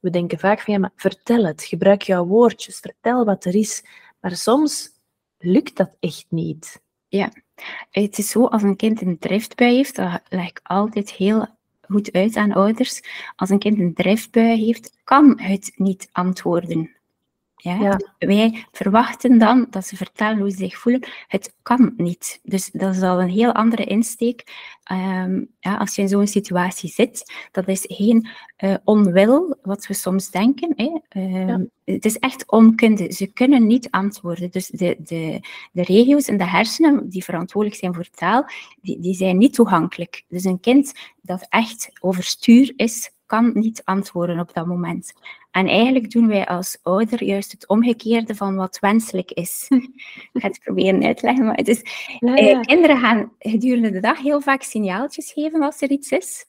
[0.00, 3.84] we denken vaak van, ja, maar vertel het, gebruik jouw woordjes, vertel wat er is.
[4.20, 4.90] Maar soms
[5.38, 6.82] lukt dat echt niet.
[7.08, 7.32] Ja,
[7.90, 11.46] het is zo, als een kind een driftbui heeft, dat leg ik altijd heel
[11.80, 13.02] goed uit aan ouders.
[13.36, 16.95] Als een kind een driftbui heeft, kan het niet antwoorden.
[17.74, 18.00] Ja?
[18.18, 21.08] Wij verwachten dan dat ze vertellen hoe ze zich voelen.
[21.26, 22.40] Het kan niet.
[22.42, 24.44] Dus dat is al een heel andere insteek.
[24.82, 29.94] Ehm, ja, als je in zo'n situatie zit, dat is geen uh, onwil, wat we
[29.94, 30.72] soms denken.
[30.76, 30.98] Hè.
[31.08, 33.12] Ehm, het is echt onkunde.
[33.12, 34.50] Ze kunnen niet antwoorden.
[34.50, 35.40] Dus de, de,
[35.72, 38.44] de regio's en de hersenen die verantwoordelijk zijn voor taal,
[38.80, 40.24] die, die zijn niet toegankelijk.
[40.28, 45.12] Dus een kind dat echt overstuur is, kan niet antwoorden op dat moment.
[45.50, 49.66] En eigenlijk doen wij als ouder juist het omgekeerde van wat wenselijk is.
[50.32, 51.82] Ik ga het proberen uit te leggen, maar het is,
[52.20, 56.46] eh, kinderen gaan gedurende de dag heel vaak signaaltjes geven als er iets is.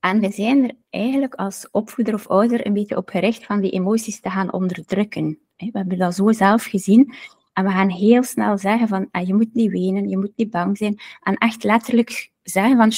[0.00, 3.70] En we zijn er eigenlijk als opvoeder of ouder een beetje op gericht van die
[3.70, 5.38] emoties te gaan onderdrukken.
[5.56, 7.14] We hebben dat zo zelf gezien.
[7.52, 10.50] En we gaan heel snel zeggen van, ah, je moet niet wenen, je moet niet
[10.50, 11.00] bang zijn.
[11.22, 12.92] En echt letterlijk zeggen van,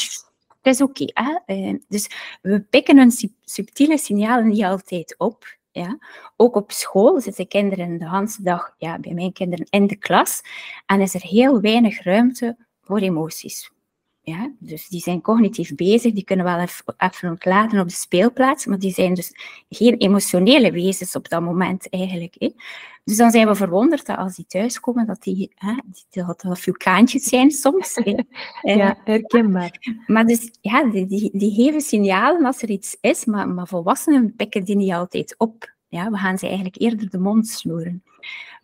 [0.62, 1.04] het is oké.
[1.46, 2.10] Uh, dus
[2.42, 5.56] we pikken een subtiele signalen niet altijd op.
[5.72, 5.98] Ja.
[6.36, 10.40] Ook op school zitten kinderen de hele dag, ja, bij mijn kinderen, in de klas.
[10.86, 13.70] En is er heel weinig ruimte voor emoties.
[14.28, 18.78] Ja, dus die zijn cognitief bezig, die kunnen wel even, ontladen op de speelplaats, maar
[18.78, 19.32] die zijn dus
[19.68, 22.34] geen emotionele wezens op dat moment eigenlijk.
[22.38, 22.50] Hè.
[23.04, 25.74] Dus dan zijn we verwonderd dat als die thuiskomen, dat die, hè,
[26.10, 27.94] dat, dat vulkaantjes zijn soms.
[27.94, 28.14] Hè.
[28.74, 30.02] ja, herkenbaar.
[30.06, 34.34] Maar dus, ja, die, die, die geven signalen als er iets is, maar, maar volwassenen
[34.36, 35.74] pikken die niet altijd op.
[35.88, 38.02] Ja, we gaan ze eigenlijk eerder de mond snoeren.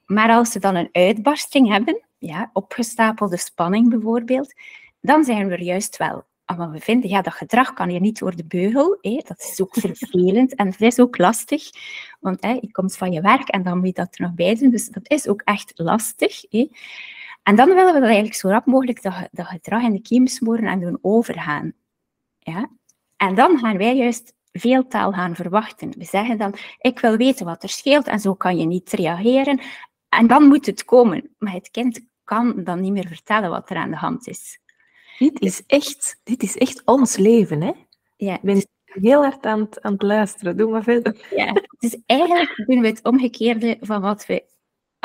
[0.06, 4.54] Maar als ze dan een uitbarsting hebben, ja, opgestapelde spanning bijvoorbeeld,
[5.04, 6.24] dan zijn we er juist wel.
[6.56, 8.98] Maar we vinden, ja, dat gedrag kan hier niet door de beugel.
[9.00, 9.20] Hè.
[9.26, 11.62] Dat is ook vervelend en het is ook lastig.
[12.20, 14.54] Want hè, je komt van je werk en dan moet je dat er nog bij
[14.54, 14.70] doen.
[14.70, 16.42] Dus dat is ook echt lastig.
[16.50, 16.70] Hè.
[17.42, 20.26] En dan willen we dat eigenlijk zo rap mogelijk dat, dat gedrag in de kiem
[20.26, 21.72] smoren en doen overgaan.
[22.38, 22.70] Ja?
[23.16, 25.92] En dan gaan wij juist veel taal gaan verwachten.
[25.98, 29.60] We zeggen dan, ik wil weten wat er scheelt en zo kan je niet reageren.
[30.08, 31.34] En dan moet het komen.
[31.38, 34.58] Maar het kind kan dan niet meer vertellen wat er aan de hand is.
[35.18, 37.72] Dit is echt, dit is echt ons leven, hè?
[38.16, 38.34] Ja.
[38.34, 40.56] Ik ben heel hard aan het, aan het luisteren.
[40.56, 41.26] Doe maar verder.
[41.36, 44.44] Ja, dus eigenlijk doen we het omgekeerde van wat we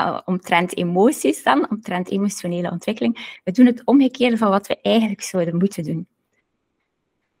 [0.00, 3.40] uh, omtrent emoties dan, omtrent emotionele ontwikkeling.
[3.44, 6.06] We doen het omgekeerde van wat we eigenlijk zouden moeten doen.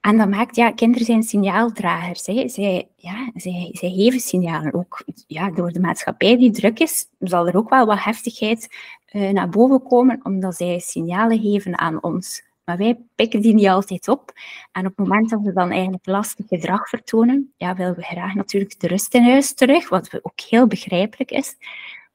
[0.00, 2.26] En dat maakt, ja, kinderen zijn signaaldragers.
[2.26, 2.48] Hè.
[2.48, 4.74] Zij, ja, zij, zij geven signalen.
[4.74, 8.68] Ook ja, door de maatschappij die druk is, zal er ook wel wat heftigheid
[9.12, 12.48] uh, naar boven komen, omdat zij signalen geven aan ons.
[12.70, 14.32] Maar wij pikken die niet altijd op.
[14.72, 18.34] En op het moment dat we dan eigenlijk lastig gedrag vertonen, ja, willen we graag
[18.34, 21.56] natuurlijk de rust in huis terug, wat ook heel begrijpelijk is.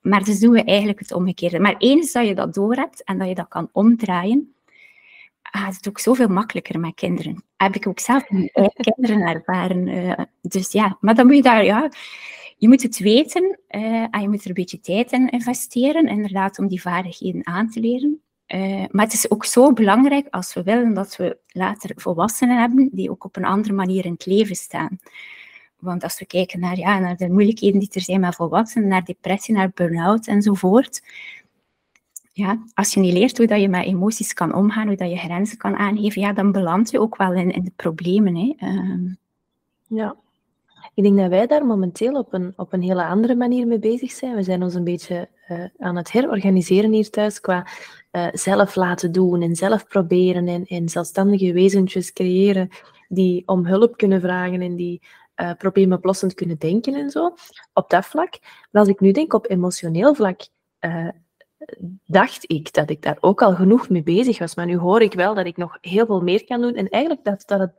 [0.01, 1.59] Maar dus doen we eigenlijk het omgekeerde.
[1.59, 4.55] Maar eens dat je dat door hebt en dat je dat kan omdraaien,
[5.41, 7.43] gaat het ook zoveel makkelijker met kinderen.
[7.57, 9.87] Heb ik ook zelf met kinderen ervaren.
[9.87, 11.89] Uh, dus ja, maar dan moet je daar, ja,
[12.57, 16.59] je moet het weten uh, en je moet er een beetje tijd in investeren, inderdaad,
[16.59, 18.19] om die vaardigheden aan te leren.
[18.47, 22.89] Uh, maar het is ook zo belangrijk als we willen dat we later volwassenen hebben
[22.91, 24.99] die ook op een andere manier in het leven staan.
[25.79, 29.05] Want als we kijken naar, ja, naar de moeilijkheden die er zijn met volwassenen, naar
[29.05, 31.03] depressie, naar burn-out enzovoort.
[32.33, 35.17] Ja, als je niet leert hoe dat je met emoties kan omgaan, hoe dat je
[35.17, 38.35] grenzen kan aangeven, ja, dan beland je ook wel in, in de problemen.
[38.35, 38.55] Hè.
[38.59, 39.13] Uh,
[39.87, 40.15] ja,
[40.93, 44.11] ik denk dat wij daar momenteel op een, op een hele andere manier mee bezig
[44.11, 44.35] zijn.
[44.35, 47.67] We zijn ons een beetje uh, aan het herorganiseren hier thuis qua
[48.15, 52.69] uh, zelf laten doen en zelf proberen en, en zelfstandige wezentjes creëren
[53.07, 55.01] die om hulp kunnen vragen en die
[55.35, 57.35] uh, probleemoplossend kunnen denken en zo,
[57.73, 58.39] op dat vlak.
[58.71, 60.41] Maar als ik nu denk op emotioneel vlak,
[62.05, 64.55] dacht ik dat ik daar ook al genoeg mee bezig was.
[64.55, 67.23] Maar nu hoor ik wel dat ik nog heel veel meer kan doen en eigenlijk
[67.23, 67.71] dat, dat het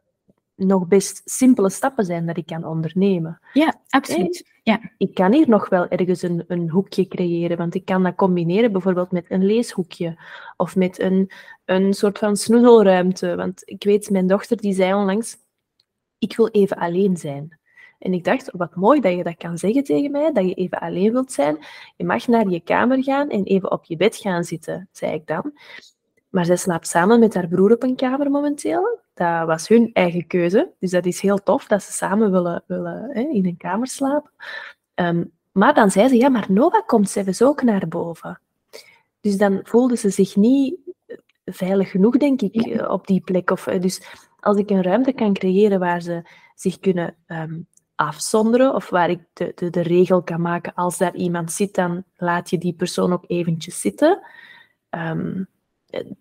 [0.57, 3.41] nog best simpele stappen zijn dat ik kan ondernemen.
[3.53, 4.51] Ja, absoluut.
[4.63, 4.81] Ja.
[4.99, 8.73] Ik kan hier nog wel ergens een, een hoekje creëren, want ik kan dat combineren
[8.73, 10.19] bijvoorbeeld met een leeshoekje
[10.57, 11.31] of met een,
[11.65, 13.37] een soort van snoezelruimte.
[13.37, 15.37] Want ik weet, mijn dochter die zei onlangs,
[16.19, 17.59] ik wil even alleen zijn.
[17.99, 20.79] En ik dacht, wat mooi dat je dat kan zeggen tegen mij, dat je even
[20.79, 21.59] alleen wilt zijn.
[21.97, 25.27] Je mag naar je kamer gaan en even op je bed gaan zitten, zei ik
[25.27, 25.53] dan.
[26.37, 28.99] Maar zij slaapt samen met haar broer op een kamer momenteel.
[29.15, 30.71] Dat was hun eigen keuze.
[30.79, 34.31] Dus dat is heel tof dat ze samen willen, willen hè, in een kamer slapen.
[34.95, 38.41] Ehm, maar dan zei ze, ja, maar Nova komt zelfs ook naar boven.
[39.21, 40.77] Dus dan voelde ze zich niet
[41.45, 43.51] veilig genoeg, denk ik, eh, op die plek.
[43.51, 44.03] Of, eh, dus
[44.41, 46.23] als ik een ruimte kan creëren waar ze
[46.55, 47.61] zich kunnen ehm,
[47.95, 52.05] afzonderen, of waar ik de, de, de, regel kan maken, als daar iemand zit, dan
[52.17, 54.21] laat je die persoon ook eventjes zitten.
[54.91, 55.43] Ehm,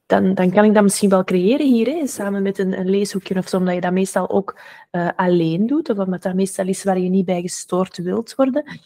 [0.06, 3.38] dan, dan kan ik dat misschien wel creëren hier, hè, samen met een, een leeshoekje
[3.38, 4.60] of zo, omdat je dat meestal ook
[4.92, 8.80] uh, alleen doet, of omdat dat meestal is waar je niet bij gestoord wilt worden.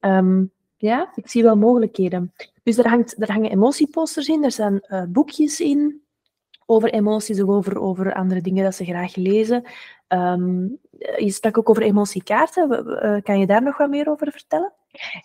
[0.00, 2.32] Um, ja, ik zie wel mogelijkheden.
[2.62, 6.02] Dus er, hangt, hangen emotieposters in, er staan uh, boekjes in
[6.66, 9.64] over emoties of over, over andere dingen dat ze graag lezen.
[10.08, 10.78] Um,
[11.16, 13.22] je sprak ook over emotiekaarten.
[13.22, 14.72] Kan je daar nog wat meer over vertellen?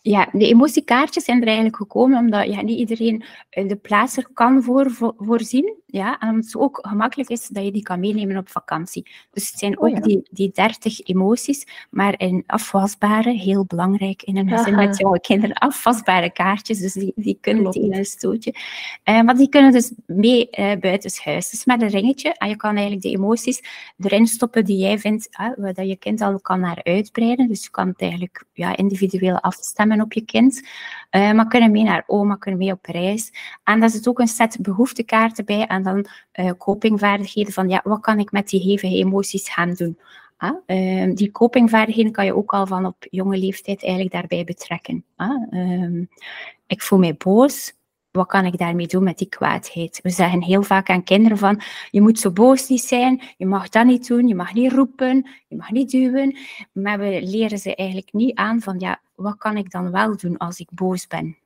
[0.02, 4.28] Ja, de emotiekaartjes zijn er eigenlijk gekomen omdat ja, niet iedereen eh, de plaats er
[4.34, 5.82] kan voor, voorzien.
[5.86, 9.12] Ja, en omdat het ook gemakkelijk is dat je die kan meenemen op vakantie.
[9.32, 14.38] Dus het zijn oh ook die, die 30 emoties, maar in afwasbare, heel belangrijk in
[14.38, 16.80] een gezin met jonge kinderen, afwasbare kaartjes.
[16.80, 18.56] Dus die, die kunnen tegen een stootje.
[19.10, 21.50] Uh, maar die kunnen dus mee uh, buitenshuis.
[21.50, 22.34] Dus met een ringetje.
[22.34, 23.62] En je kan eigenlijk de emoties
[23.98, 27.48] erin stoppen die jij vindt, uh, dat je kind al kan naar uitbreiden.
[27.48, 30.62] Dus je kan het eigenlijk ja, individueel af stemmen op je kind.
[31.12, 33.34] Uh, maar kunnen mee naar oma, kunnen mee op reis.
[33.64, 36.06] En daar zit ook een set behoeftekaarten bij en dan
[36.40, 40.00] uh, copingvaardigheden van ja, wat kan ik met die hevige emoties gaan doen.
[40.68, 45.06] Uh, die copingvaardigheden kan je ook al van op jonge leeftijd eigenlijk daarbij betrekken.
[45.18, 46.02] Uh,
[46.68, 47.74] ik voel mij boos,
[48.12, 50.00] wat kan ik daarmee doen met die kwaadheid?
[50.04, 53.70] We zeggen heel vaak aan kinderen van, je moet zo boos niet zijn, je mag
[53.70, 56.38] dat niet doen, je mag niet roepen, je mag niet duwen.
[56.72, 60.38] Maar we leren ze eigenlijk niet aan van, ja, wat kan ik dan wel doen
[60.38, 61.38] als ik boos ben?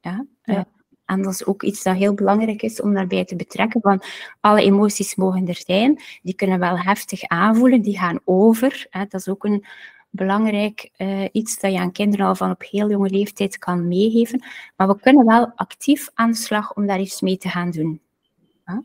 [0.00, 0.26] Ja?
[0.42, 0.66] ja.
[1.04, 3.80] En dat is ook iets dat heel belangrijk is om daarbij te betrekken.
[3.80, 4.02] Van
[4.40, 6.02] alle emoties mogen er zijn.
[6.22, 8.86] Die kunnen wel heftig aanvoelen, die gaan over.
[8.90, 9.04] Hè.
[9.08, 9.64] Dat is ook een
[10.10, 14.44] belangrijk uh, iets dat je aan kinderen al van op heel jonge leeftijd kan meegeven.
[14.76, 18.00] Maar we kunnen wel actief aan de slag om daar iets mee te gaan doen.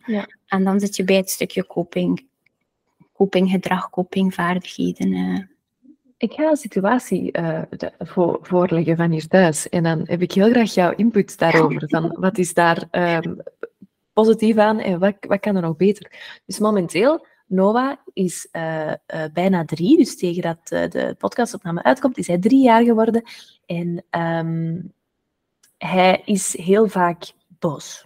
[0.06, 0.28] Ja.
[0.47, 2.28] En dan zit je bij het stukje coping,
[3.13, 5.13] copinggedrag, copingvaardigheden.
[5.13, 5.39] Uh.
[6.21, 7.62] Ik ga een situatie uh,
[7.99, 9.69] voor, voorleggen van hier thuis.
[9.69, 11.84] En dan heb ik heel graag jouw input daarover.
[11.89, 13.41] Van wat is daar um,
[14.13, 16.12] positief aan en wat, wat kan er nog beter?
[16.45, 18.93] Dus momenteel Noah is uh,
[19.34, 23.23] bijna drie, dus tegen dat de podcastopname uitkomt, is hij drie jaar geworden.
[23.65, 24.93] En um,
[25.77, 28.05] hij is heel vaak boos.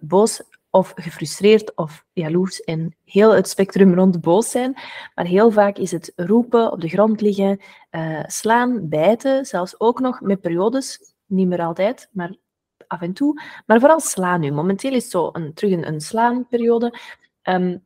[0.00, 4.78] boos of gefrustreerd of jaloers en heel het spectrum rond boos zijn.
[5.14, 7.60] Maar heel vaak is het roepen, op de grond liggen,
[8.26, 12.36] slaan, bijten, zelfs ook nog met periodes, niet meer altijd, maar
[12.90, 13.42] af en toe.
[13.66, 14.50] Maar vooral slaan nu.
[14.50, 16.98] Momenteel is het zo een, terug een, slaanperiode.
[17.42, 17.84] Um,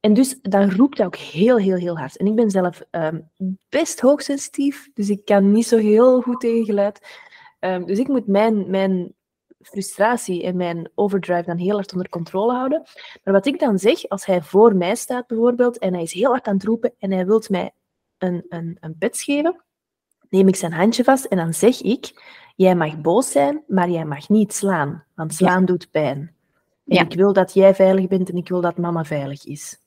[0.00, 2.16] en dus dan roept hij ook heel, heel, heel hard.
[2.16, 3.30] En ik ben zelf um,
[3.68, 7.06] best hoogsensitief, dus ik kan niet zo heel goed tegen geluid.
[7.60, 9.14] Um, dus ik moet mijn, mijn
[9.66, 12.82] frustratie en mijn overdrive dan heel hard onder controle houden.
[13.24, 16.30] Maar wat ik dan zeg, als hij voor mij staat bijvoorbeeld, en hij is heel
[16.30, 17.70] hard aan het roepen en hij wil mij
[18.18, 19.64] een, een, een geven,
[20.28, 22.22] neem ik zijn handje vast en dan zeg ik,
[22.56, 26.34] jij mag boos zijn, maar jij mag niet slaan, want slaan doet pijn.
[26.86, 27.02] En ja.
[27.02, 29.80] ik wil dat jij veilig bent en ik wil dat mama veilig is.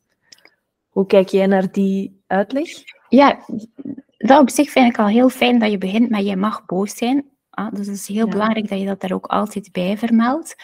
[0.90, 2.70] Hoe kijk jij naar die uitleg?
[3.10, 3.46] Ja,
[4.18, 6.96] dat op zich vind ik al heel fijn dat je begint met je mag boos
[6.98, 7.26] zijn.
[7.60, 10.56] Ah, dus het is heel belangrijk dat je dat daar ook altijd bij vermeldt.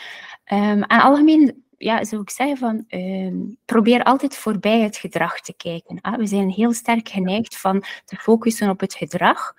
[0.53, 3.33] Um, en algemeen ja, zou ik zeggen van, uh,
[3.65, 6.01] probeer altijd voorbij het gedrag te kijken.
[6.01, 9.53] Ah, we zijn heel sterk geneigd van te focussen op het gedrag.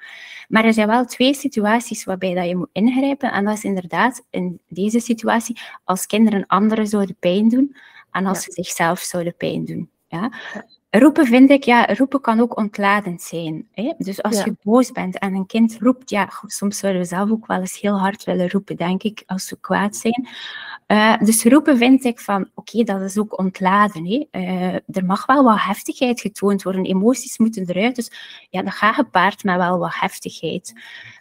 [0.49, 3.33] Maar er zijn wel twee situaties waarbij dat je moet ingrijpen.
[3.33, 7.77] En dat is inderdaad in deze situatie als kinderen anderen zouden pijn doen
[8.11, 8.45] en als ja.
[8.45, 9.91] ze zichzelf zouden pijn doen.
[10.09, 10.33] Ja?
[10.99, 13.69] Roepen vind ik, ja, roepen kan ook ontladend zijn.
[13.73, 13.93] Hè?
[13.99, 14.45] Dus als ja.
[14.45, 17.81] je boos bent en een kind roept, ja, soms zouden we zelf ook wel eens
[17.81, 20.29] heel hard willen roepen, denk ik, als we kwaad zijn.
[20.87, 24.07] Uh, dus roepen vind ik van, oké, okay, dat is ook ontladen.
[24.07, 24.41] Hè?
[24.41, 27.97] Uh, er mag wel wat heftigheid getoond worden, emoties moeten eruit.
[27.97, 28.11] Dus
[28.51, 30.73] ja, dat gaat gepaard met wel wat heftigheid.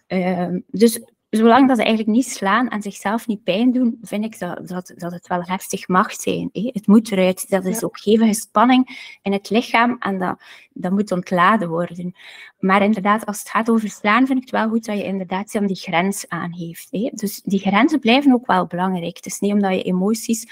[0.08, 1.02] Uh, dus
[1.36, 4.94] zolang dat ze eigenlijk niet slaan en zichzelf niet pijn doen, vind ik dat, dat,
[4.96, 6.50] dat het wel heftig mag zijn.
[6.52, 6.70] Hè?
[6.74, 7.50] Het moet eruit.
[7.50, 10.42] Dat is ook hevige spanning in het lichaam en dat,
[10.74, 12.16] dat moet ontladen worden.
[12.60, 15.52] Maar inderdaad, als het gaat over slaan, vind ik het wel goed dat je inderdaad
[15.52, 16.88] dan die grens aangeeft.
[16.92, 17.10] Hè?
[17.14, 19.16] Dus die grenzen blijven ook wel belangrijk.
[19.16, 20.48] Het is niet omdat je emoties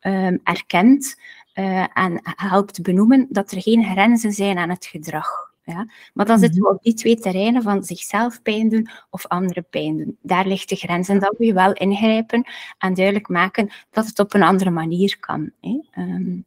[0.00, 1.20] um, erkent
[1.54, 5.53] uh, en helpt benoemen dat er geen grenzen zijn aan het gedrag.
[5.64, 5.86] Ja?
[6.14, 9.96] Maar dan zitten we op die twee terreinen van zichzelf pijn doen of andere pijn
[9.96, 10.18] doen.
[10.22, 12.44] Daar ligt de grens en dan moet je wel ingrijpen
[12.78, 15.50] en duidelijk maken dat het op een andere manier kan.
[15.60, 16.02] Hè?
[16.02, 16.44] Um...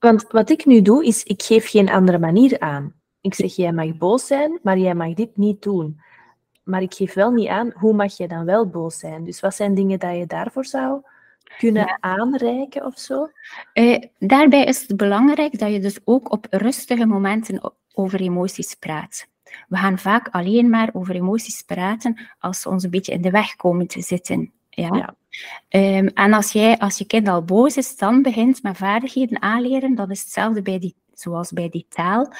[0.00, 2.94] Want wat ik nu doe, is ik geef geen andere manier aan.
[3.20, 6.00] Ik zeg, jij mag boos zijn, maar jij mag dit niet doen.
[6.62, 9.24] Maar ik geef wel niet aan, hoe mag je dan wel boos zijn?
[9.24, 11.00] Dus wat zijn dingen dat je daarvoor zou
[11.58, 13.30] kunnen aanreiken of zo?
[13.74, 19.28] Uh, daarbij is het belangrijk dat je dus ook op rustige momenten over emoties praat.
[19.68, 23.30] We gaan vaak alleen maar over emoties praten als ze ons een beetje in de
[23.30, 24.52] weg komen te zitten.
[24.70, 24.94] Ja?
[24.94, 25.14] ja.
[25.98, 29.94] Um, en als, jij, als je kind al boos is, dan begint met vaardigheden aanleren.
[29.94, 32.32] Dat is hetzelfde bij die, zoals bij die taal.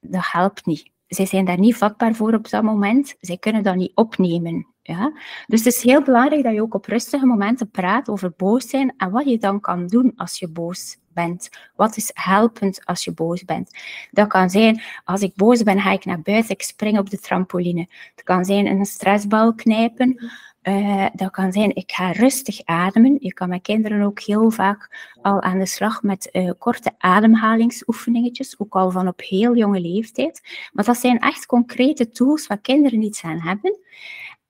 [0.00, 0.90] Dat helpt niet.
[1.06, 3.16] Zij zijn daar niet vatbaar voor op dat moment.
[3.20, 4.66] Zij kunnen dat niet opnemen.
[4.82, 5.12] Ja?
[5.46, 8.94] Dus het is heel belangrijk dat je ook op rustige momenten praat over boos zijn
[8.96, 11.50] en wat je dan kan doen als je boos bent.
[11.76, 13.78] Wat is helpend als je boos bent?
[14.10, 17.18] Dat kan zijn, als ik boos ben, ga ik naar buiten, ik spring op de
[17.18, 17.88] trampoline.
[18.14, 20.32] Het kan zijn een stressbal knijpen.
[20.62, 23.16] Uh, dat kan zijn, ik ga rustig ademen.
[23.20, 28.58] Je kan met kinderen ook heel vaak al aan de slag met uh, korte ademhalingsoefeningetjes,
[28.58, 30.40] ook al van op heel jonge leeftijd.
[30.72, 33.78] Maar dat zijn echt concrete tools waar kinderen iets aan hebben.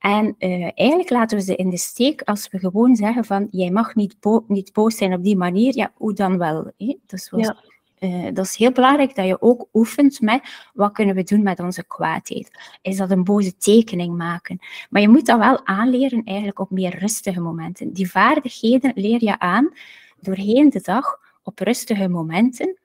[0.05, 3.71] En uh, eigenlijk laten we ze in de steek als we gewoon zeggen van, jij
[3.71, 5.77] mag niet, bo niet boos zijn op die manier.
[5.77, 6.73] Ja, hoe dan wel?
[6.77, 6.97] Hè?
[7.07, 7.57] Dus ja.
[7.99, 10.43] Uh, dat is heel belangrijk dat je ook oefent met
[10.75, 12.51] wat kunnen we doen met onze kwaadheid.
[12.83, 14.59] Is dat een boze tekening maken?
[14.91, 17.93] Maar je moet dat wel aanleren eigenlijk op meer rustige momenten.
[17.93, 19.73] Die vaardigheden leer je aan
[20.21, 22.79] doorheen de dag op rustige momenten.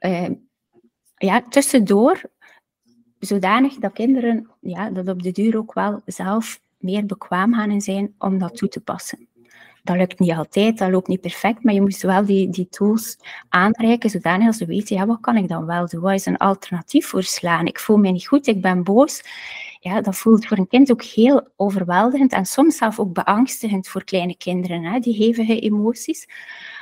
[0.00, 0.28] Uh,
[1.16, 2.20] ja, tussendoor
[3.26, 8.14] zodanig dat kinderen ja, dat op de duur ook wel zelf meer bekwaam gaan zijn
[8.18, 9.26] om dat toe te passen.
[9.84, 13.18] Dat lukt niet altijd, dat loopt niet perfect, maar je moet wel die, die tools
[13.48, 16.00] aanreiken, zodanig dat ze weten, ja, wat kan ik dan wel doen?
[16.00, 17.66] Wat is een alternatief voor slaan?
[17.66, 19.22] Ik voel me niet goed, ik ben boos.
[19.80, 24.04] Ja, dat voelt voor een kind ook heel overweldigend en soms zelf ook beangstigend voor
[24.04, 26.26] kleine kinderen, hè, die hevige emoties.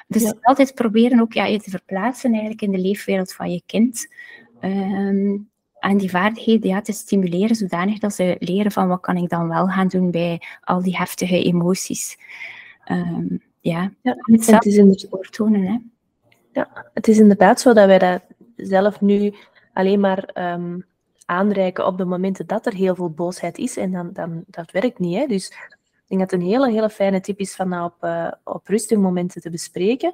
[0.09, 4.09] Dus altijd proberen ook ja, je te verplaatsen eigenlijk in de leefwereld van je kind.
[4.61, 9.29] Um, en die vaardigheden ja, te stimuleren zodanig dat ze leren van wat kan ik
[9.29, 12.19] dan wel gaan doen bij al die heftige emoties.
[12.91, 15.79] Um, ja, ja het, is inderdaad, tonen, hè.
[16.53, 18.23] Ja, het is inderdaad zo dat wij dat
[18.57, 19.35] zelf nu
[19.73, 20.87] alleen maar um,
[21.25, 23.77] aanreiken op de momenten dat er heel veel boosheid is.
[23.77, 25.17] En dan, dan dat werkt niet.
[25.17, 25.27] Hè.
[25.27, 28.67] Dus ik denk dat het een hele, hele fijne tip is van op, uh, op
[28.67, 30.13] rustige momenten te bespreken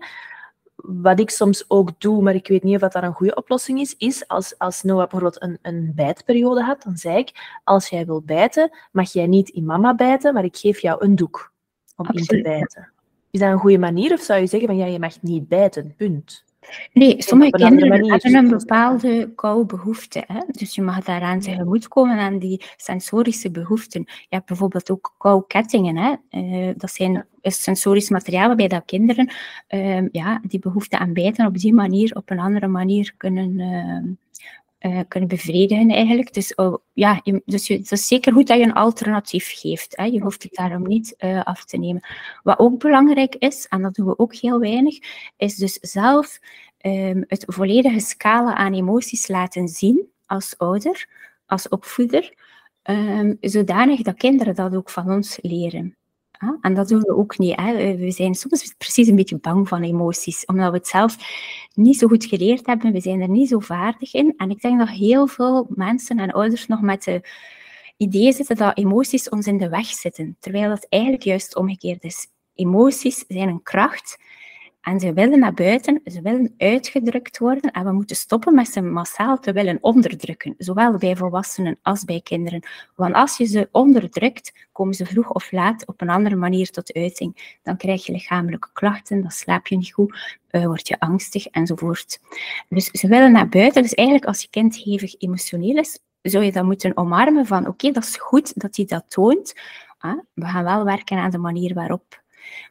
[0.77, 3.95] wat ik soms ook doe, maar ik weet niet of dat een goede oplossing is,
[3.99, 8.23] is als, als Noah bijvoorbeeld een, een bijtperiode had, dan zei ik, als jij wil
[8.23, 11.53] bijten, mag jij niet in mama bijten, maar ik geef jou een doek
[11.97, 12.91] om in te bijten.
[13.31, 15.95] Is dat een goede manier of zou je zeggen van ja, je mag niet bijten,
[15.97, 16.45] punt?
[16.93, 20.25] Nee, sommige kinderen hebben een bepaalde koubehoefte.
[20.27, 20.41] Hè?
[20.47, 21.43] Dus je mag daaraan
[21.89, 24.05] komen aan die sensorische behoeften.
[24.07, 25.97] Je hebt bijvoorbeeld ook koukettingen.
[25.97, 26.15] Hè?
[26.31, 29.31] Uh, dat zijn, is sensorisch materiaal waarbij dat kinderen
[29.69, 33.59] uh, ja, die behoefte aan bijten op die manier, op een andere manier kunnen...
[33.59, 34.15] Uh,
[34.87, 36.35] uh, kunnen bevredigen eigenlijk.
[36.35, 39.97] Dus, oh, ja, dus je, het is zeker goed dat je een alternatief geeft.
[39.97, 40.05] Hè.
[40.05, 42.07] Je hoeft het daarom niet uh, af te nemen.
[42.43, 44.99] Wat ook belangrijk is, en dat doen we ook heel weinig,
[45.37, 46.39] is dus zelf
[46.81, 51.09] um, het volledige scala aan emoties laten zien als ouder,
[51.47, 52.35] als opvoeder,
[52.83, 55.97] um, zodanig dat kinderen dat ook van ons leren.
[56.61, 57.61] En dat doen we ook niet.
[57.61, 57.97] Hè.
[57.97, 61.17] We zijn soms precies een beetje bang van emoties, omdat we het zelf
[61.75, 62.93] niet zo goed geleerd hebben.
[62.93, 64.35] We zijn er niet zo vaardig in.
[64.37, 67.29] En ik denk dat heel veel mensen en ouders nog met de
[67.97, 72.27] idee zitten dat emoties ons in de weg zitten, terwijl dat eigenlijk juist omgekeerd is.
[72.55, 74.19] Emoties zijn een kracht
[74.87, 78.81] en ze willen naar buiten, ze willen uitgedrukt worden en we moeten stoppen met ze
[78.81, 82.67] massaal te willen onderdrukken, zowel bij volwassenen als bij kinderen.
[82.95, 86.93] Want als je ze onderdrukt, komen ze vroeg of laat op een andere manier tot
[86.93, 87.59] uiting.
[87.63, 92.21] Dan krijg je lichamelijke klachten, dan slaap je niet goed, uh, word je angstig enzovoort.
[92.69, 93.83] Dus ze willen naar buiten.
[93.83, 97.91] Dus eigenlijk als je kind hevig emotioneel is, zou je dat moeten omarmen van oké,
[97.91, 99.55] dat is goed dat hij dat toont.
[99.99, 102.25] Ah, we gaan wel werken aan de manier waarop.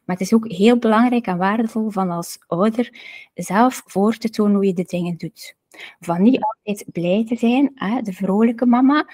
[0.05, 2.93] Maar het is ook heel belangrijk en waardevol van als ouder
[3.33, 5.55] zelf voor te tonen hoe je de dingen doet.
[5.99, 9.05] Van niet altijd blij te zijn, hè, de vrolijke mama,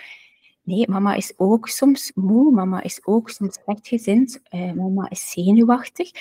[0.63, 6.11] Nee, mama is ook soms moe, mama is ook soms slechtgezind, uh, mama is zenuwachtig,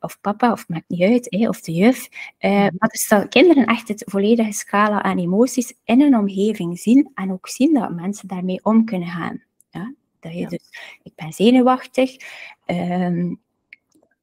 [0.00, 2.08] of papa, of maakt niet uit, hè, of de juf.
[2.40, 7.10] Uh, maar dus dat kinderen echt het volledige scala aan emoties in een omgeving zien
[7.14, 9.42] en ook zien dat mensen daarmee om kunnen gaan.
[9.70, 9.94] Ja?
[10.20, 12.16] Dat je dus, ik ben zenuwachtig,
[12.66, 13.40] um,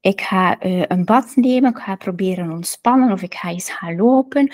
[0.02, 3.96] ik ga uh, een bad nemen, ik ga proberen ontspannen of ik ga eens gaan
[3.96, 4.52] lopen.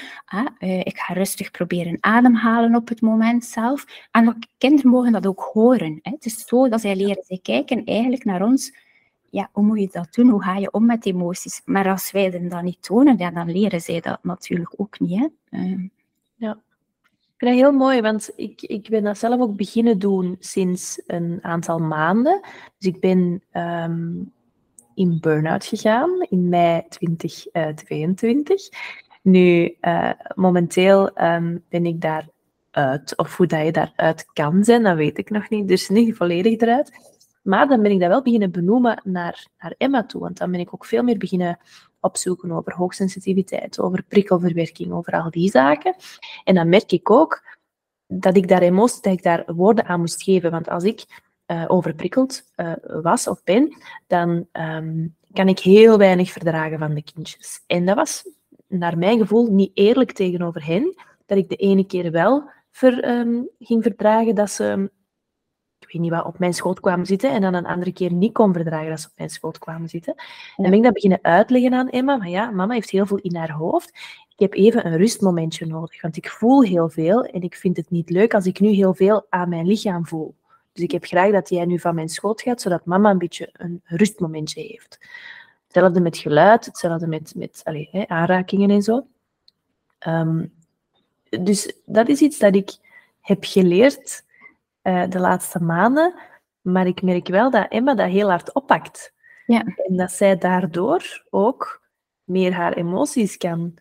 [0.59, 3.85] Uh, ik ga rustig proberen ademhalen op het moment zelf.
[4.11, 5.99] En kinderen mogen dat ook horen.
[6.01, 6.11] Hè.
[6.11, 8.77] Het is zo dat zij leren, zij kijken eigenlijk naar ons.
[9.29, 10.29] Ja, hoe moet je dat doen?
[10.29, 11.61] Hoe ga je om met emoties?
[11.65, 15.29] Maar als wij hen dat niet tonen, ja, dan leren zij dat natuurlijk ook niet.
[15.49, 15.59] Hè.
[15.59, 15.89] Uh.
[16.35, 16.51] Ja.
[17.11, 21.01] Ik vind dat heel mooi, want ik, ik ben dat zelf ook beginnen doen sinds
[21.07, 22.39] een aantal maanden.
[22.77, 24.31] Dus ik ben um,
[24.95, 28.69] in burn-out gegaan in mei 2022.
[29.21, 34.95] Nu, uh, momenteel um, ben ik daaruit, of hoe dat je daaruit kan zijn, dat
[34.95, 35.67] weet ik nog niet.
[35.67, 36.91] Dus niet volledig eruit.
[37.43, 40.21] Maar dan ben ik dat wel beginnen benoemen naar, naar Emma toe.
[40.21, 41.59] Want dan ben ik ook veel meer beginnen
[41.99, 45.95] opzoeken over hoogsensitiviteit, over prikkelverwerking, over al die zaken.
[46.43, 47.43] En dan merk ik ook
[48.07, 50.51] dat ik daar emoties, dat ik daar woorden aan moest geven.
[50.51, 51.05] Want als ik
[51.47, 53.77] uh, overprikkeld uh, was of ben,
[54.07, 57.63] dan um, kan ik heel weinig verdragen van de kindjes.
[57.67, 58.29] En dat was
[58.67, 63.49] naar mijn gevoel niet eerlijk tegenover hen, dat ik de ene keer wel ver, um,
[63.59, 64.91] ging verdragen dat ze,
[65.79, 68.33] ik weet niet wat, op mijn schoot kwamen zitten en dan een andere keer niet
[68.33, 70.13] kon verdragen dat ze op mijn schoot kwamen zitten.
[70.15, 73.19] En dan ben ik dat beginnen uitleggen aan Emma, maar ja, mama heeft heel veel
[73.19, 73.89] in haar hoofd.
[74.29, 77.89] Ik heb even een rustmomentje nodig, want ik voel heel veel en ik vind het
[77.89, 80.35] niet leuk als ik nu heel veel aan mijn lichaam voel.
[80.73, 83.49] Dus ik heb graag dat jij nu van mijn schoot gaat, zodat mama een beetje
[83.53, 84.99] een rustmomentje heeft.
[85.63, 89.07] Hetzelfde met geluid, hetzelfde met, met allez, hè, aanrakingen en zo.
[90.07, 90.53] Um,
[91.29, 92.71] dus dat is iets dat ik
[93.21, 94.25] heb geleerd
[94.83, 96.15] uh, de laatste maanden,
[96.61, 99.13] maar ik merk wel dat Emma dat heel hard oppakt.
[99.45, 99.63] Ja.
[99.75, 101.81] En dat zij daardoor ook
[102.23, 103.73] meer haar emoties kan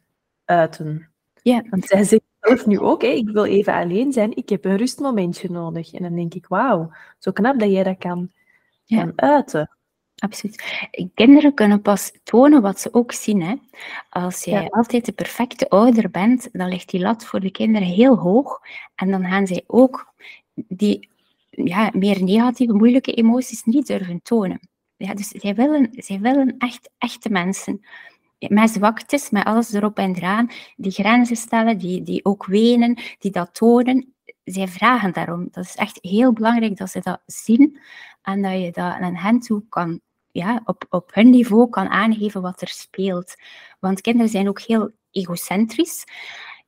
[0.44, 1.10] uiten.
[1.42, 1.62] Ja.
[1.70, 4.76] Want zij zegt zelf nu ook, hè, ik wil even alleen zijn, ik heb een
[4.76, 5.92] rustmomentje nodig.
[5.92, 8.30] En dan denk ik, wauw, zo knap dat jij dat kan,
[8.84, 9.00] Ja.
[9.00, 9.70] kan uiten.
[10.16, 10.62] Absoluut.
[11.14, 13.42] Kinderen kunnen pas tonen wat ze ook zien.
[13.42, 13.54] Hè.
[14.10, 14.66] Als jij Ja.
[14.70, 18.60] altijd de perfecte ouder bent, dan ligt die lat voor de kinderen heel hoog.
[18.94, 20.12] En dan gaan zij ook
[20.54, 21.08] die
[21.50, 24.60] ja, meer negatieve, moeilijke emoties niet durven tonen.
[24.96, 27.80] Ja, dus zij willen, zij willen echt echte mensen.
[28.48, 33.30] Met zwaktes, met alles erop en eraan, die grenzen stellen, die, die ook wenen, die
[33.30, 34.14] dat tonen.
[34.44, 35.48] Zij vragen daarom.
[35.50, 37.78] Dat is echt heel belangrijk dat ze dat zien
[38.22, 42.42] en dat je dat aan hen toe kan, ja, op, op hun niveau kan aangeven
[42.42, 43.34] wat er speelt.
[43.80, 46.04] Want kinderen zijn ook heel egocentrisch.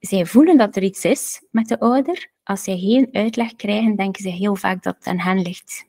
[0.01, 2.31] Zij voelen dat er iets is met de ouder.
[2.43, 5.87] Als zij geen uitleg krijgen, denken ze heel vaak dat het aan hen ligt.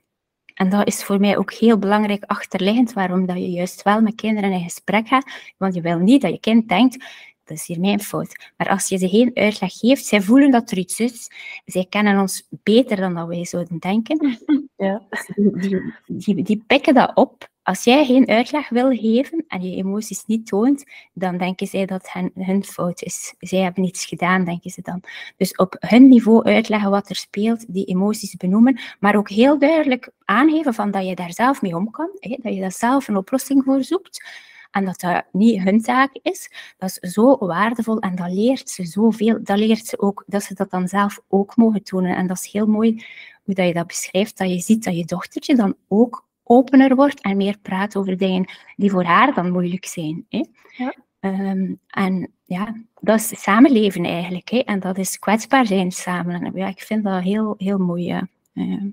[0.56, 4.16] En dat is voor mij ook heel belangrijk achterliggend, waarom dat je juist wel met
[4.16, 5.32] kinderen in gesprek gaat.
[5.58, 6.98] Want je wil niet dat je kind denkt,
[7.44, 8.52] dat is hier mijn fout.
[8.58, 11.32] Maar als je ze geen uitleg geeft, zij voelen dat er iets is.
[11.66, 14.20] Zij kennen ons beter dan dat wij zouden denken.
[14.78, 15.02] Ja.
[15.36, 17.50] Die, die, die pikken dat op.
[17.66, 22.12] Als jij geen uitleg wil geven en je emoties niet toont, dan denken zij dat
[22.12, 23.36] hen, hun fout is.
[23.40, 25.02] Zij hebben iets gedaan, denken ze dan.
[25.38, 30.12] Dus op hun niveau uitleggen wat er speelt, die emoties benoemen, maar ook heel duidelijk
[30.26, 33.18] aangeven van dat je daar zelf mee om kan, hè, dat je daar zelf een
[33.18, 34.24] oplossing voor zoekt
[34.72, 36.52] en dat dat niet hun taak is.
[36.78, 39.40] Dat is zo waardevol en dat leert ze zoveel.
[39.44, 42.16] Dat leert ze ook dat ze dat dan zelf ook mogen tonen.
[42.16, 43.06] En dat is heel mooi
[43.44, 47.22] hoe dat je dat beschrijft, dat je ziet dat je dochtertje dan ook opener wordt
[47.22, 50.26] en meer praat over dingen die voor haar dan moeilijk zijn.
[50.30, 50.44] Hè?
[50.78, 50.96] Ja.
[51.20, 54.50] Um, en ja, dat is samenleven eigenlijk.
[54.50, 54.58] Hè?
[54.58, 56.44] En dat is kwetsbaar zijn samen.
[56.44, 58.04] En ja, ik vind dat heel, heel mooi.
[58.04, 58.28] Ja.
[58.54, 58.84] Uh,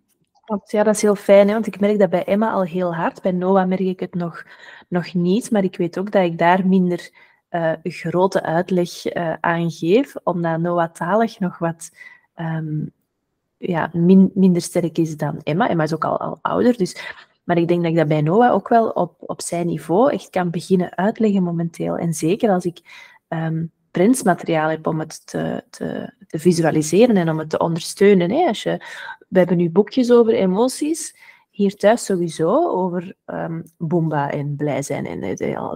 [0.45, 1.53] Klopt, Ja, dat is heel fijn, hè?
[1.53, 3.23] want ik merk dat bij Emma al heel hard.
[3.23, 4.45] Bij Noah merk ik het nog,
[4.89, 7.11] nog niet, maar ik weet ook dat ik daar minder
[7.51, 11.91] uh, grote uitleg uh, aan geef, omdat Noah talig nog wat
[12.37, 12.93] um,
[13.57, 15.69] ja, min, minder sterk is dan Emma.
[15.69, 18.53] Emma is ook al, al ouder, dus maar ik denk dat ik dat bij Noah
[18.53, 21.97] ook wel op, op zijn niveau echt kan beginnen uitleggen momenteel.
[21.97, 22.81] En zeker als ik
[23.29, 28.31] um, printsmateriaal heb om het te, te, visualiseren en om het te ondersteunen.
[28.31, 28.47] Hè.
[28.47, 28.85] Als je,
[29.29, 31.17] we hebben nu boekjes over emoties,
[31.51, 35.73] hier thuis sowieso, over um, boomba en blij zijn en uh,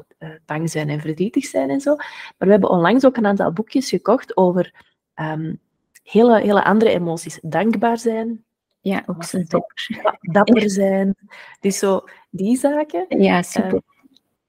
[0.46, 1.96] bang zijn en verdrietig zijn en zo.
[1.96, 4.74] Maar we hebben onlangs ook een aantal boekjes gekocht over
[5.14, 5.60] um,
[6.02, 7.38] hele, hele andere emoties.
[7.42, 8.44] Dankbaar zijn,
[8.87, 10.18] ja, ook zo dapper.
[10.20, 11.14] dapper zijn.
[11.61, 13.07] Dus zo die zaken.
[13.09, 13.72] Ja, super.
[13.72, 13.80] Uh,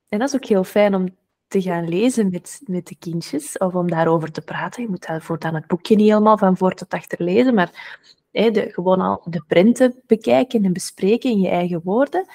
[0.09, 1.15] en dat is ook heel fijn om
[1.47, 4.83] te gaan lezen met, met de kindjes, of om daarover te praten.
[4.83, 7.99] Je moet daarvoor dan het boekje niet helemaal van voor tot achter lezen, maar
[8.31, 12.25] de, gewoon al de prenten bekijken en bespreken in je eigen woorden.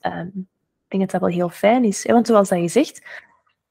[0.00, 2.06] Ehm, ik denk dat dat wel heel fijn is.
[2.06, 2.12] Hè?
[2.12, 3.26] Want zoals dat je zegt,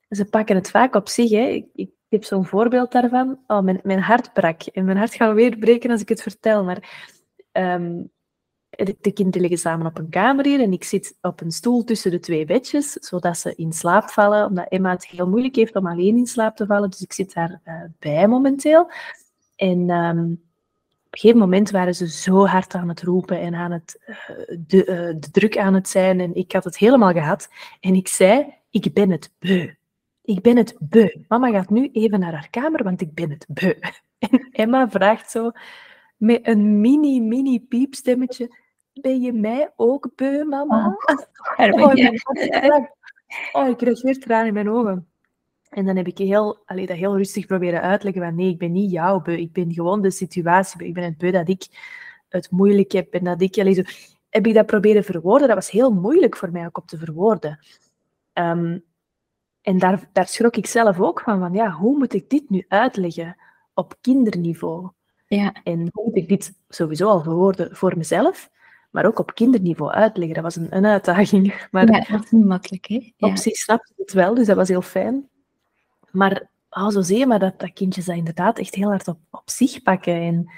[0.09, 1.29] ze pakken het vaak op zich.
[1.29, 1.47] Hè?
[1.47, 3.39] Ik, ik heb zo'n voorbeeld daarvan.
[3.47, 4.61] Oh, mijn, mijn hart brak.
[4.61, 6.63] En mijn hart gaat weer breken als ik het vertel.
[6.63, 7.13] Maar
[7.57, 8.11] um,
[8.69, 11.83] de, de, kinderen liggen samen op een kamer hier en ik zit op een stoel
[11.83, 15.75] tussen de twee bedjes, zodat ze in slaap vallen, omdat Emma het heel moeilijk heeft
[15.75, 16.89] om alleen in slaap te vallen.
[16.89, 18.91] Dus ik zit daarbij uh, bij momenteel.
[19.55, 20.31] En um,
[21.05, 24.17] op een gegeven moment waren ze zo hard aan het roepen en aan het, uh,
[24.59, 26.19] de, uh, de druk aan het zijn.
[26.19, 27.49] En ik had het helemaal gehad.
[27.79, 29.73] En ik zei, ik ben het beu.
[30.21, 31.09] Ik ben het beu.
[31.27, 33.73] Mama gaat nu even naar haar kamer, want ik ben het beu.
[34.19, 35.51] En Emma vraagt zo
[36.17, 38.57] met een mini, mini piepstemmetje,
[38.93, 40.97] ben je mij ook beu, mama?
[41.05, 41.17] Oh,
[41.57, 42.21] oh, ik,
[43.51, 45.07] oh, ik kreeg weer tranen in mijn ogen.
[45.69, 48.71] En dan heb ik heel, allee, dat heel rustig proberen uitleggen van nee, ik ben
[48.71, 51.67] niet jouw beu, ik ben gewoon de situatie, ik ben het beu dat ik
[52.29, 53.57] het moeilijk heb en dat ik...
[53.57, 53.81] Allee, zo,
[54.29, 55.47] heb ik dat proberen verwoorden?
[55.47, 57.59] Dat was heel moeilijk voor mij ook om te verwoorden.
[58.33, 58.83] Um,
[59.61, 62.65] en daar, daar schrok ik zelf ook van, van ja, hoe moet ik dit nu
[62.67, 63.35] uitleggen
[63.73, 64.89] op kinderniveau?
[65.27, 65.55] Ja.
[65.63, 68.49] En hoe moet ik dit sowieso al verwoorden voor mezelf,
[68.91, 70.35] maar ook op kinderniveau uitleggen?
[70.35, 71.53] Dat was een, een uitdaging.
[71.71, 73.11] Maar ja, dat is niet makkelijk, hè?
[73.17, 73.27] Ja.
[73.27, 75.29] Op zich snapte het wel, dus dat was heel fijn.
[76.11, 79.17] Maar oh, zo zie je maar dat, dat kindjes dat inderdaad echt heel hard op,
[79.29, 80.13] op zich pakken.
[80.13, 80.51] En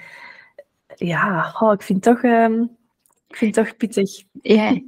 [0.94, 2.76] ja, oh, ik vind het toch, um,
[3.28, 4.22] ik vind het toch pittig.
[4.42, 4.80] Ja,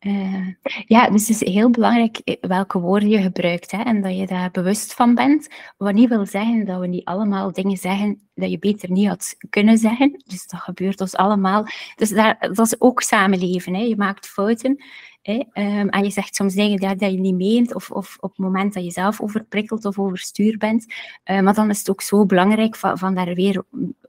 [0.00, 0.46] uh,
[0.86, 4.26] ja, dus het is heel belangrijk eh, welke woorden je gebruikt hè, en dat je
[4.26, 5.48] daar bewust van bent.
[5.76, 9.36] Wat niet wil zeggen dat we niet allemaal dingen zeggen dat je beter niet had
[9.50, 10.22] kunnen zeggen.
[10.26, 11.66] Dus dat gebeurt ons allemaal.
[11.96, 13.74] Dus daar, dat is ook samenleven.
[13.74, 13.80] Hè.
[13.80, 14.84] Je maakt fouten.
[15.28, 18.38] Um, en je zegt soms dingen dat, dat je niet meent, of, of op het
[18.38, 20.94] moment dat je zelf overprikkeld of overstuur bent.
[21.24, 23.62] Uh, maar dan is het ook zo belangrijk van, daar weer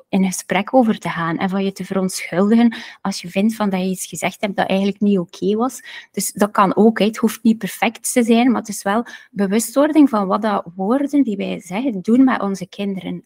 [0.10, 3.80] in gesprek over te gaan en van je te verontschuldigen als je vindt van dat
[3.80, 5.82] je iets gezegd hebt dat eigenlijk niet oké was.
[6.12, 7.00] Dus dat kan ook.
[7.00, 11.24] Het hoeft niet perfect te zijn, maar het is wel bewustwording van wat dat woorden
[11.24, 13.26] die wij zeggen doen met onze kinderen.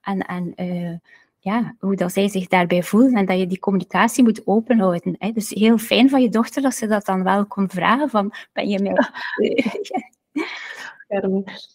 [0.00, 0.96] En, en uh,
[1.44, 5.16] ja, hoe dat zij zich daarbij voelen en dat je die communicatie moet openhouden.
[5.18, 5.32] Hè.
[5.32, 8.68] Dus heel fijn van je dochter dat ze dat dan wel kon vragen van, ben
[8.68, 8.96] je mij...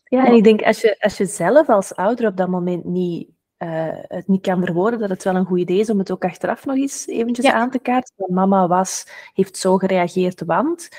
[0.03, 3.29] Ja, en ik denk als je, als je zelf als ouder op dat moment niet
[3.57, 6.25] uh, het niet kan verwoorden, dat het wel een goed idee is om het ook
[6.25, 7.53] achteraf nog eens eventjes ja.
[7.53, 8.25] aan te kaarten.
[8.27, 10.89] Mama was, heeft zo gereageerd, want...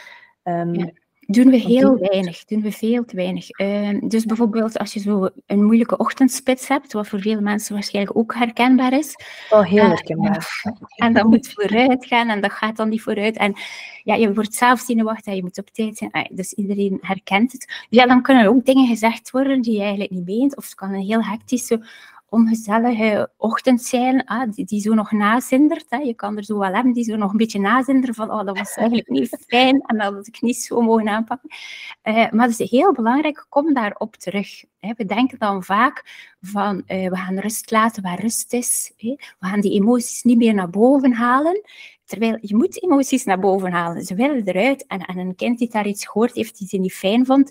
[0.45, 0.91] Um, ja.
[1.31, 3.61] Doen we heel weinig, doen we veel te weinig.
[3.61, 8.17] Uh, dus bijvoorbeeld als je zo een moeilijke ochtendspits hebt, wat voor veel mensen waarschijnlijk
[8.17, 9.15] ook herkenbaar is.
[9.51, 10.63] Oh, heel herkenbaar.
[10.65, 13.37] Uh, en dat moet vooruit gaan en dat gaat dan niet vooruit.
[13.37, 13.55] En
[14.05, 16.11] ja, je wordt zelf zenuwachtig en je moet op tijd zijn.
[16.11, 17.87] Ah, dus iedereen herkent het.
[17.89, 20.57] Ja, dan kunnen er ook dingen gezegd worden die je eigenlijk niet meent.
[20.57, 21.83] Of het kan een heel hectische
[22.31, 25.87] ongezellige ochtend zijn, ah, die, die, zo nog nazindert.
[25.89, 25.97] Hè.
[25.97, 28.59] Je kan er zo wel hebben die zo nog een beetje nazinderen van oh, dat
[28.59, 31.49] was eigenlijk niet fijn en dat had ik niet zo mogen aanpakken.
[32.03, 34.65] Uh, maar het is heel belangrijk, kom daarop terug.
[34.79, 34.93] Hè.
[34.97, 36.05] We denken dan vaak
[36.41, 38.93] van uh, we gaan rust laten waar rust is.
[38.97, 39.17] Hè.
[39.39, 41.63] We gaan die emoties niet meer naar boven halen.
[42.05, 44.05] Terwijl je moet emoties naar boven halen.
[44.05, 44.87] Ze willen eruit.
[44.87, 47.51] En, en een kind die daar iets gehoord heeft die ze niet fijn vond,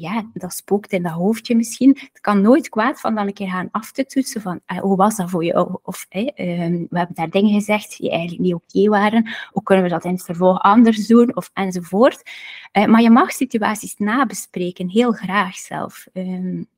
[0.00, 1.98] ja, dat spookt in dat hoofdje misschien.
[2.12, 4.96] Het kan nooit kwaad van dan een keer gaan af te toetsen van ah, hoe
[4.96, 5.80] was dat voor je?
[5.82, 6.26] Of eh,
[6.90, 9.30] we hebben daar dingen gezegd die eigenlijk niet oké waren.
[9.50, 11.36] Hoe kunnen we dat in het vervolg anders doen?
[11.36, 12.22] Of enzovoort.
[12.72, 16.06] Uh, maar je mag situaties nabespreken, heel graag zelf.
[16.12, 16.68] Um,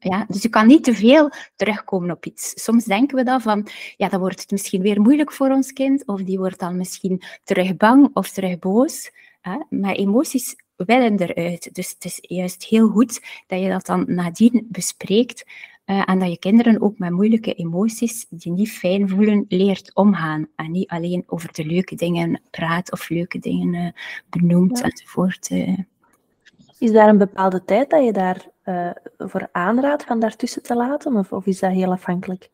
[0.00, 2.52] ja, dus je kan niet te veel terugkomen op iets.
[2.64, 6.06] Soms denken we dan van, ja, dan wordt het misschien weer moeilijk voor ons kind,
[6.06, 9.10] of die wordt dan misschien terug bang of terug boos.
[9.40, 9.56] Hè?
[9.70, 11.74] Maar emoties willen eruit.
[11.74, 15.44] Dus het is juist heel goed dat je dat dan nadien bespreekt
[15.86, 20.48] uh, en dat je kinderen ook met moeilijke emoties die niet fijn voelen, leert omgaan.
[20.56, 23.88] En niet alleen over de leuke dingen praat of leuke dingen uh,
[24.28, 24.84] benoemt ja.
[24.84, 25.50] enzovoort.
[25.50, 25.78] Uh.
[26.78, 28.48] Is daar een bepaalde tijd dat je daar
[29.18, 31.16] voor aanraadt van daartussen te laten?
[31.16, 32.50] Of, of is dat heel afhankelijk?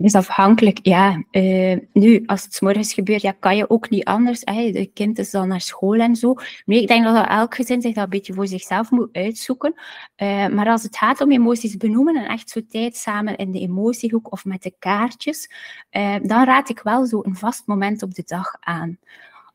[0.00, 1.24] Is afhankelijk, ja.
[1.30, 4.40] Uh, nu, als het s morgens gebeurt, ja, kan je ook niet anders.
[4.44, 4.70] Hè.
[4.70, 6.34] De kind is dan naar school en zo.
[6.64, 9.74] Nu, ik denk dat elk gezin zich dat een beetje voor zichzelf moet uitzoeken.
[10.16, 13.60] Uh, maar als het gaat om emoties benoemen en echt zo tijd samen in de
[13.60, 15.50] emotiehoek of met de kaartjes,
[15.90, 18.98] uh, dan raad ik wel zo een vast moment op de dag aan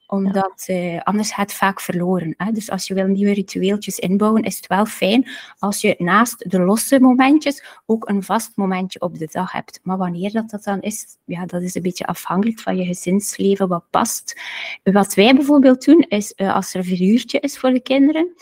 [0.08, 2.34] omdat uh, anders gaat het vaak verloren.
[2.38, 2.52] Hè?
[2.52, 5.28] Dus als je wil nieuwe ritueeltjes inbouwen, is het wel fijn
[5.60, 9.80] als je naast de losse momentjes ook een vast momentje op de dag hebt.
[9.84, 13.68] Maar wanneer dat, dat dan is, ja, dat is een beetje afhankelijk van je gezinsleven,
[13.68, 14.42] wat past.
[14.84, 18.34] Wat wij bijvoorbeeld doen, is uh, als er een uurtje is voor de kinderen,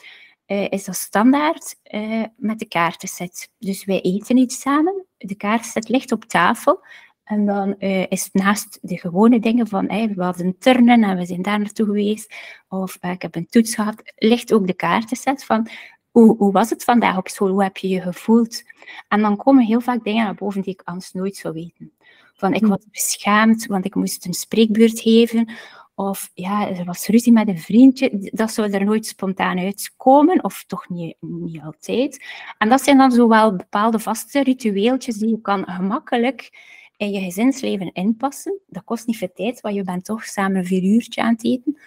[0.45, 3.49] eh, is dat standaard eh, met de kaartenset.
[3.59, 6.86] Dus wij eten iets samen, de kaartenset ligt op tafel.
[7.24, 11.26] En dan uh, is naast de gewone dingen van hey, we hadden turnen en we
[11.26, 12.34] zijn daar naartoe geweest,
[12.67, 15.67] of ik heb een toets gehad, ligt ook de kaartenset van
[16.11, 18.63] hoe, hoe was het vandaag op school, hoe heb je je gevoeld?
[19.07, 21.91] En dan komen heel vaak dingen naar boven die ik anders nooit zou weten.
[22.36, 22.67] Van ik hm.
[22.67, 25.53] was beschaamd, want ik moest een spreekbeurt geven,
[25.95, 28.30] of ja, er was ruzie met een vriendje.
[28.32, 32.26] Dat zou er nooit spontaan uitkomen, of toch niet, niet altijd.
[32.57, 36.49] En dat zijn dan zowel bepaalde vaste ritueeltjes die je kan gemakkelijk
[36.97, 38.59] in je gezinsleven inpassen.
[38.67, 41.45] Dat kost niet veel tijd, want je bent toch samen een vier uurtje aan het
[41.45, 41.77] eten.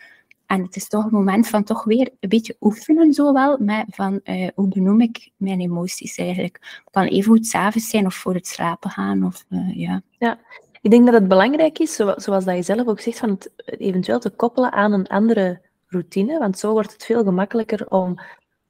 [0.46, 4.20] En het is toch een moment van toch weer een beetje oefenen, zowel met van
[4.24, 6.58] uh, hoe benoem ik mijn emoties eigenlijk.
[6.60, 9.24] Het kan even goed s'avonds zijn of voor het slapen gaan.
[9.24, 10.02] Of, uh, ja.
[10.18, 10.38] ja,
[10.80, 14.18] ik denk dat het belangrijk is, zoals dat je zelf ook zegt, van het eventueel
[14.18, 16.38] te koppelen aan een andere routine.
[16.38, 18.18] Want zo wordt het veel gemakkelijker om,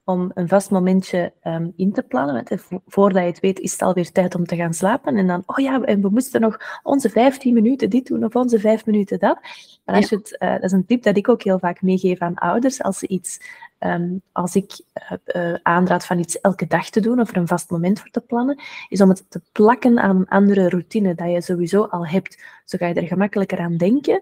[0.07, 2.35] om een vast momentje um, in te plannen.
[2.35, 5.17] Want voordat je het weet, is het alweer tijd om te gaan slapen.
[5.17, 8.59] En dan, oh ja, en we moesten nog onze 15 minuten dit doen of onze
[8.59, 9.39] 5 minuten dat.
[9.85, 12.19] Maar als je het, uh, dat is een tip dat ik ook heel vaak meegeef
[12.19, 12.81] aan ouders.
[12.81, 13.39] Als ze iets
[13.77, 14.81] Ehm, als ik
[15.35, 18.21] uh, aanraad van iets elke dag te doen of er een vast moment voor te
[18.21, 22.43] plannen, is om het te plakken aan een andere routine dat je sowieso al hebt.
[22.65, 24.21] Zo ga je er gemakkelijker aan denken.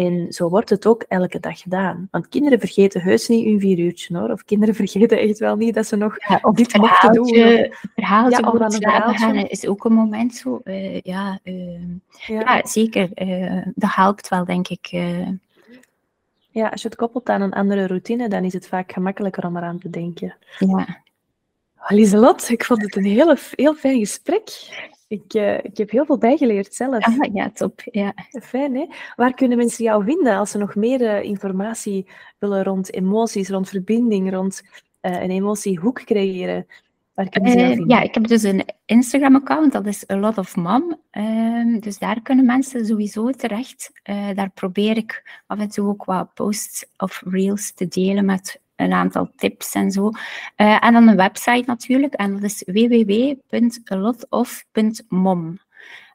[0.00, 2.08] En zo wordt het ook elke dag gedaan.
[2.10, 4.30] Want kinderen vergeten heus niet hun vier uurtje hoor.
[4.30, 7.38] Of kinderen vergeten echt wel niet dat ze nog ja, of dit mochten doen.
[7.38, 10.60] Het verhaaltje ja, of slapen gaan is ook een moment zo.
[10.64, 11.80] Uh, ja, uh,
[12.26, 12.40] ja.
[12.40, 12.66] ja.
[12.66, 13.08] zeker.
[13.74, 14.86] dat helpt wel, denk ik.
[16.52, 19.56] Ja, als je het koppelt aan een andere routine, dan is het vaak gemakkelijker om
[19.56, 20.36] eraan te denken.
[20.58, 21.02] Ja.
[21.88, 24.48] Lieselot, ik vond het een hele, heel fijn gesprek.
[25.10, 27.04] Ik, uh, ik heb heel veel bijgeleerd zelf.
[27.04, 27.80] Ah, ja, top.
[27.84, 28.14] Ja.
[28.42, 28.86] Fijn, hè?
[29.16, 32.06] Waar kunnen mensen jou vinden als ze nog meer uh, informatie
[32.38, 34.62] willen rond emoties, rond verbinding, rond
[35.02, 36.66] uh, een emotiehoek creëren?
[37.16, 40.98] Uh, ja, ik heb dus een Instagram-account, dat is A Lot of Mom.
[41.12, 43.90] Uh, dus daar kunnen mensen sowieso terecht.
[44.34, 48.92] Daar probeer ik af en toe ook wat posts of reels te delen met een
[48.92, 50.10] aantal tips en zo.
[50.56, 55.38] Uh, en dan een website natuurlijk, en dat is www.alotof.mom.
[55.38, 55.58] Um,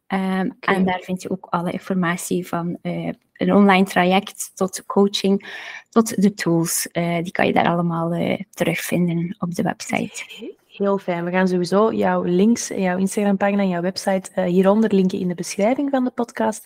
[0.07, 0.75] ehm, okay.
[0.75, 6.33] En daar vind je ook alle informatie van een online traject tot coaching, tot de
[6.33, 6.87] tools.
[7.21, 10.23] die kan je daar allemaal terugvinden op de website.
[10.67, 11.25] Heel fijn.
[11.25, 15.89] We gaan sowieso jouw links, jouw Instagram-pagina en jouw website hieronder linken in de beschrijving
[15.89, 16.65] van de podcast.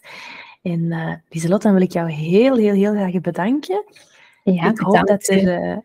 [0.61, 3.83] En uh, Lieselot, dan wil ik jou heel, heel, heel graag bedanken.
[4.43, 5.83] Ja, ik hoop dat er...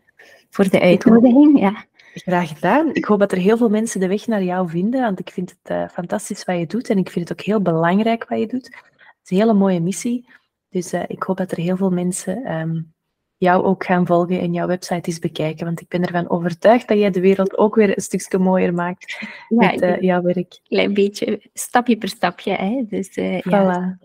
[0.55, 1.85] Voor de uitnodiging, ja.
[2.15, 2.91] Graag gedaan.
[2.93, 5.55] Ik hoop dat er heel veel mensen de weg naar jou vinden, want ik vind
[5.63, 8.47] het uh, fantastisch wat je doet en ik vind het ook heel belangrijk wat je
[8.47, 8.65] doet.
[8.65, 10.29] Het is een hele mooie missie.
[10.69, 12.95] Dus uh, ik hoop dat er heel veel mensen um,
[13.37, 15.65] jou ook gaan volgen en jouw website eens bekijken.
[15.65, 19.27] Want ik ben ervan overtuigd dat jij de wereld ook weer een stukje mooier maakt
[19.49, 20.61] met uh, jouw werk.
[20.63, 22.53] Klein beetje, stapje per stapje.
[22.53, 22.85] Hè?
[22.89, 23.51] Dus, uh, voilà.
[23.51, 23.99] Ja.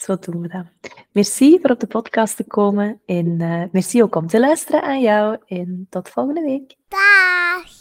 [0.00, 0.92] Zo doen we dat.
[1.12, 3.00] Merci voor op de podcast te komen.
[3.06, 5.38] En uh, merci ook om te luisteren aan jou.
[5.46, 6.76] En tot volgende week.
[6.88, 7.79] Dag!